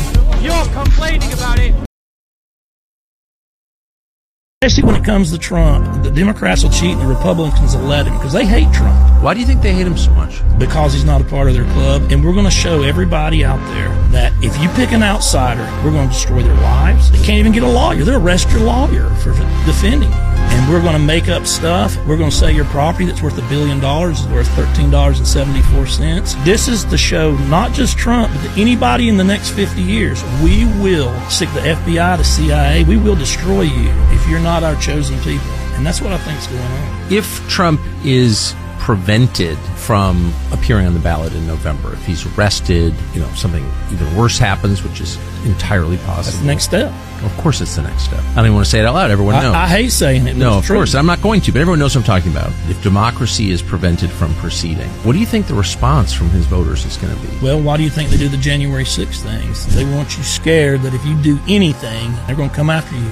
You're 0.42 0.68
complaining 0.74 1.32
about 1.32 1.58
it. 1.58 1.74
Especially 4.62 4.90
when 4.90 4.98
it 4.98 5.04
comes 5.04 5.30
to 5.32 5.36
Trump, 5.36 6.02
the 6.02 6.10
Democrats 6.10 6.62
will 6.62 6.70
cheat 6.70 6.92
and 6.92 7.02
the 7.02 7.06
Republicans 7.06 7.76
will 7.76 7.82
let 7.82 8.06
him 8.06 8.14
because 8.14 8.32
they 8.32 8.46
hate 8.46 8.72
Trump. 8.72 9.22
Why 9.22 9.34
do 9.34 9.40
you 9.40 9.44
think 9.44 9.60
they 9.60 9.74
hate 9.74 9.86
him 9.86 9.98
so 9.98 10.10
much? 10.12 10.40
Because 10.58 10.94
he's 10.94 11.04
not 11.04 11.20
a 11.20 11.24
part 11.24 11.48
of 11.48 11.52
their 11.52 11.70
club. 11.74 12.10
And 12.10 12.24
we're 12.24 12.32
going 12.32 12.46
to 12.46 12.50
show 12.50 12.82
everybody 12.82 13.44
out 13.44 13.60
there 13.74 13.90
that 14.12 14.32
if 14.42 14.58
you 14.62 14.70
pick 14.70 14.92
an 14.92 15.02
outsider, 15.02 15.62
we're 15.84 15.92
going 15.92 16.08
to 16.08 16.14
destroy 16.14 16.42
their 16.42 16.54
lives. 16.54 17.10
They 17.10 17.18
can't 17.18 17.38
even 17.38 17.52
get 17.52 17.64
a 17.64 17.68
lawyer. 17.68 18.02
They'll 18.02 18.16
arrest 18.16 18.50
your 18.50 18.60
lawyer 18.60 19.10
for 19.16 19.32
defending 19.66 20.10
you. 20.10 20.25
And 20.36 20.72
we're 20.72 20.80
going 20.80 20.94
to 20.94 20.98
make 20.98 21.28
up 21.28 21.46
stuff. 21.46 21.96
We're 22.06 22.16
going 22.16 22.30
to 22.30 22.36
say 22.36 22.52
your 22.52 22.64
property 22.66 23.06
that's 23.06 23.22
worth 23.22 23.38
a 23.38 23.48
billion 23.48 23.80
dollars 23.80 24.20
is 24.20 24.26
worth 24.28 24.48
$13.74. 24.48 26.44
This 26.44 26.68
is 26.68 26.86
the 26.86 26.98
show 26.98 27.36
not 27.48 27.72
just 27.72 27.98
Trump, 27.98 28.32
but 28.42 28.56
anybody 28.58 29.08
in 29.08 29.16
the 29.16 29.24
next 29.24 29.50
50 29.50 29.82
years. 29.82 30.22
We 30.42 30.64
will 30.80 31.18
stick 31.28 31.48
the 31.50 31.60
FBI, 31.60 32.18
the 32.18 32.24
CIA, 32.24 32.84
we 32.84 32.96
will 32.96 33.16
destroy 33.16 33.62
you 33.62 33.90
if 34.10 34.28
you're 34.28 34.40
not 34.40 34.62
our 34.62 34.76
chosen 34.76 35.18
people. 35.20 35.46
And 35.76 35.86
that's 35.86 36.00
what 36.00 36.12
I 36.12 36.18
think 36.18 36.38
is 36.38 36.46
going 36.46 36.62
on. 36.62 37.12
If 37.12 37.48
Trump 37.48 37.80
is 38.04 38.54
prevented 38.86 39.58
from 39.74 40.32
appearing 40.52 40.86
on 40.86 40.94
the 40.94 41.00
ballot 41.00 41.32
in 41.34 41.44
November, 41.44 41.92
if 41.94 42.06
he's 42.06 42.24
arrested, 42.38 42.94
you 43.14 43.20
know, 43.20 43.28
something 43.34 43.68
even 43.90 44.16
worse 44.16 44.38
happens, 44.38 44.80
which 44.84 45.00
is 45.00 45.16
entirely 45.44 45.96
possible. 45.96 46.22
That's 46.22 46.38
the 46.38 46.46
next 46.46 46.64
step. 46.66 46.92
Of 47.24 47.36
course, 47.36 47.60
it's 47.60 47.74
the 47.74 47.82
next 47.82 48.04
step. 48.04 48.20
I 48.20 48.34
don't 48.36 48.44
even 48.44 48.54
want 48.54 48.66
to 48.66 48.70
say 48.70 48.78
it 48.78 48.86
out 48.86 48.94
loud. 48.94 49.10
Everyone 49.10 49.34
knows. 49.42 49.56
I 49.56 49.66
hate 49.66 49.88
saying 49.90 50.28
it, 50.28 50.36
No, 50.36 50.58
of 50.58 50.66
true. 50.66 50.76
course. 50.76 50.94
I'm 50.94 51.04
not 51.04 51.20
going 51.20 51.40
to, 51.40 51.50
but 51.52 51.60
everyone 51.62 51.80
knows 51.80 51.96
what 51.96 52.02
I'm 52.02 52.06
talking 52.06 52.30
about. 52.30 52.52
If 52.70 52.80
democracy 52.80 53.50
is 53.50 53.60
prevented 53.60 54.08
from 54.08 54.32
proceeding, 54.34 54.88
what 55.02 55.14
do 55.14 55.18
you 55.18 55.26
think 55.26 55.48
the 55.48 55.54
response 55.54 56.12
from 56.12 56.30
his 56.30 56.46
voters 56.46 56.84
is 56.84 56.96
going 56.96 57.12
to 57.12 57.20
be? 57.26 57.44
Well, 57.44 57.60
why 57.60 57.78
do 57.78 57.82
you 57.82 57.90
think 57.90 58.10
they 58.10 58.18
do 58.18 58.28
the 58.28 58.36
January 58.36 58.84
6th 58.84 59.20
things? 59.20 59.66
They 59.74 59.84
want 59.84 60.16
you 60.16 60.22
scared 60.22 60.82
that 60.82 60.94
if 60.94 61.04
you 61.04 61.20
do 61.22 61.40
anything, 61.48 62.12
they're 62.28 62.36
going 62.36 62.50
to 62.50 62.54
come 62.54 62.70
after 62.70 62.94
you. 62.94 63.10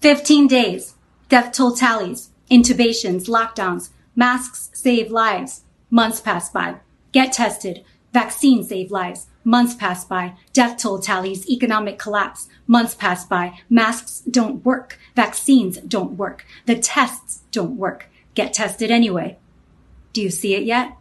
Fifteen 0.00 0.46
days. 0.46 0.94
Death 1.28 1.50
toll 1.50 1.74
tallies. 1.74 2.30
Intubations. 2.48 3.28
Lockdowns. 3.28 3.90
Masks 4.14 4.70
save 4.72 5.10
lives. 5.10 5.62
Months 5.90 6.20
pass 6.20 6.50
by. 6.50 6.76
Get 7.10 7.32
tested. 7.32 7.84
Vaccines 8.12 8.68
save 8.68 8.92
lives. 8.92 9.26
Months 9.42 9.74
pass 9.74 10.04
by. 10.04 10.34
Death 10.52 10.76
toll 10.78 11.00
tallies. 11.00 11.50
Economic 11.50 11.98
collapse. 11.98 12.48
Months 12.68 12.94
pass 12.94 13.24
by. 13.24 13.58
Masks 13.68 14.20
don't 14.30 14.64
work. 14.64 15.00
Vaccines 15.16 15.78
don't 15.78 16.12
work. 16.12 16.46
The 16.66 16.76
tests 16.76 17.42
don't 17.50 17.76
work. 17.76 18.08
Get 18.34 18.52
tested 18.52 18.92
anyway. 18.92 19.36
Do 20.12 20.22
you 20.22 20.30
see 20.30 20.54
it 20.54 20.62
yet? 20.62 20.92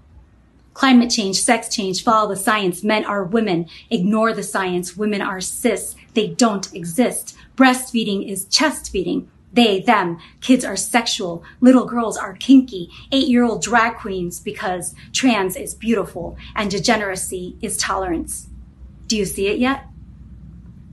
Climate 0.78 1.10
change, 1.10 1.42
sex 1.42 1.76
change, 1.76 2.04
follow 2.04 2.30
the 2.30 2.36
science. 2.36 2.84
Men 2.84 3.04
are 3.04 3.24
women. 3.24 3.66
Ignore 3.90 4.32
the 4.34 4.44
science. 4.44 4.96
Women 4.96 5.24
are 5.24 5.42
cis. 5.42 5.96
They 6.14 6.28
don't 6.28 6.72
exist. 6.72 7.36
Breastfeeding 7.56 8.30
is 8.30 8.46
chest 8.46 8.92
feeding. 8.92 9.28
They, 9.52 9.82
them. 9.82 10.20
Kids 10.40 10.64
are 10.64 10.76
sexual. 10.76 11.44
Little 11.62 11.86
girls 11.86 12.16
are 12.16 12.36
kinky. 12.36 12.92
Eight 13.12 13.28
year 13.28 13.44
old 13.44 13.64
drag 13.64 13.98
queens 13.98 14.40
because 14.40 14.94
trans 15.14 15.56
is 15.56 15.74
beautiful 15.74 16.38
and 16.56 16.70
degeneracy 16.70 17.58
is 17.60 17.76
tolerance. 17.78 18.48
Do 19.08 19.18
you 19.18 19.26
see 19.26 19.48
it 19.48 19.58
yet? 19.58 19.88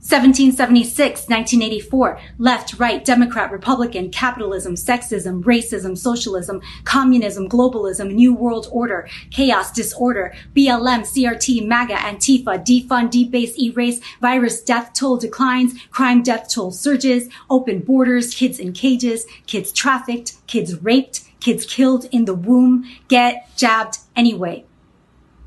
1776, 0.04 1.30
1984, 1.30 2.20
left, 2.36 2.78
right, 2.78 3.06
Democrat, 3.06 3.50
Republican, 3.50 4.10
capitalism, 4.10 4.74
sexism, 4.74 5.42
racism, 5.44 5.96
socialism, 5.96 6.60
communism, 6.84 7.48
globalism, 7.48 8.12
new 8.12 8.34
world 8.34 8.68
order, 8.70 9.08
chaos, 9.30 9.72
disorder, 9.72 10.34
BLM, 10.54 11.00
CRT, 11.00 11.66
MAGA, 11.66 11.94
Antifa, 11.94 12.62
defund, 12.62 13.12
debase, 13.12 13.58
erase, 13.58 13.98
virus, 14.20 14.60
death 14.60 14.92
toll 14.92 15.16
declines, 15.16 15.72
crime 15.90 16.22
death 16.22 16.50
toll 16.52 16.70
surges, 16.70 17.30
open 17.48 17.78
borders, 17.78 18.34
kids 18.34 18.58
in 18.58 18.74
cages, 18.74 19.24
kids 19.46 19.72
trafficked, 19.72 20.34
kids 20.46 20.82
raped, 20.82 21.22
kids 21.40 21.64
killed 21.64 22.04
in 22.12 22.26
the 22.26 22.34
womb, 22.34 22.84
get 23.08 23.48
jabbed 23.56 23.96
anyway. 24.14 24.66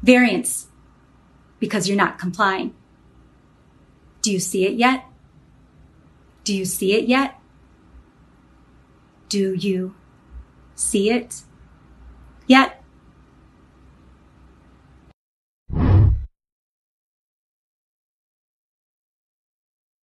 Variance, 0.01 0.65
because 1.59 1.87
you're 1.87 1.95
not 1.95 2.17
complying. 2.17 2.73
Do 4.27 4.33
you 4.33 4.41
see 4.41 4.65
it 4.65 4.73
yet? 4.73 5.05
Do 6.43 6.53
you 6.53 6.65
see 6.65 6.91
it 6.95 7.07
yet? 7.07 7.39
Do 9.29 9.53
you 9.53 9.95
see 10.75 11.09
it 11.09 11.43
yet? 12.45 12.83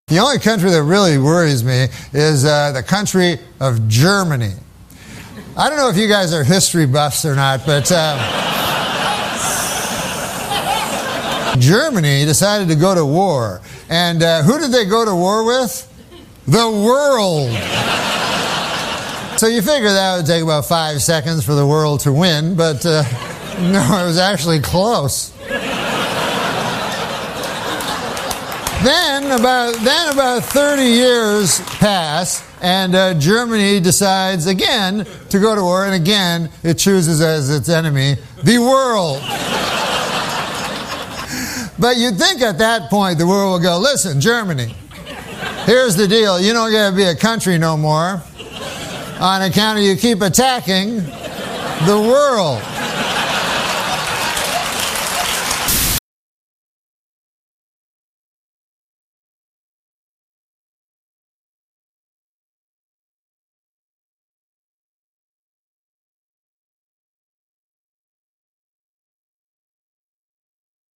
The 0.08 0.20
only 0.20 0.40
country 0.40 0.70
that 0.70 0.84
really 0.84 1.18
worries 1.18 1.66
me 1.66 1.88
is 2.14 2.46
uh, 2.46 2.72
the 2.72 2.82
country 2.82 3.40
of 3.60 3.90
Germany. 3.90 4.54
I 5.58 5.68
don't 5.68 5.78
know 5.78 5.90
if 5.90 5.98
you 5.98 6.08
guys 6.08 6.34
are 6.34 6.46
history 6.46 6.86
buffs 6.86 7.26
or 7.26 7.36
not, 7.36 7.66
but. 7.66 7.92
Uh, 7.92 8.83
Germany 11.60 12.26
decided 12.26 12.68
to 12.70 12.76
go 12.76 12.96
to 12.96 13.06
war. 13.06 13.62
And 13.90 14.22
uh, 14.24 14.44
who 14.44 14.60
did 14.60 14.72
they 14.72 14.86
go 14.86 15.06
to 15.06 15.16
war 15.16 15.46
with? 15.46 15.90
The 16.48 16.70
world. 16.70 17.52
so 19.40 19.48
you 19.48 19.62
figure 19.62 19.92
that 19.92 20.18
would 20.18 20.26
take 20.26 20.44
about 20.44 20.66
five 20.66 21.02
seconds 21.02 21.46
for 21.46 21.54
the 21.54 21.66
world 21.66 22.02
to 22.02 22.12
win, 22.12 22.56
but 22.56 22.86
uh, 22.86 23.04
no, 23.60 23.82
it 24.02 24.06
was 24.06 24.18
actually 24.18 24.60
close. 24.60 25.32
then 28.84 29.40
about 29.40 29.74
then 29.76 30.14
about 30.14 30.44
30 30.44 30.82
years 30.84 31.62
pass 31.80 32.46
and 32.62 32.94
uh, 32.94 33.14
germany 33.14 33.80
decides 33.80 34.46
again 34.46 35.08
to 35.30 35.40
go 35.40 35.56
to 35.56 35.62
war 35.62 35.86
and 35.86 35.96
again 35.96 36.50
it 36.64 36.78
chooses 36.78 37.22
as 37.22 37.50
its 37.50 37.70
enemy 37.70 38.16
the 38.44 38.58
world 38.60 39.22
but 41.80 41.98
you'd 41.98 42.18
think 42.18 42.42
at 42.42 42.58
that 42.60 42.90
point 42.90 43.18
the 43.18 43.28
world 43.28 43.54
would 43.54 43.64
go, 43.64 43.80
listen, 43.80 44.22
Germany, 44.22 44.76
here's 45.66 45.96
the 45.96 46.08
deal. 46.08 46.40
You 46.40 46.54
don't 46.54 46.72
get 46.72 46.90
to 46.90 46.96
be 46.96 47.04
a 47.04 47.16
country 47.16 47.58
no 47.58 47.78
more 47.78 48.22
on 49.20 49.42
account 49.42 49.80
of 49.80 49.86
you 49.86 49.96
keep 49.96 50.22
attacking 50.22 50.98
the 50.98 52.08
world. 52.10 52.62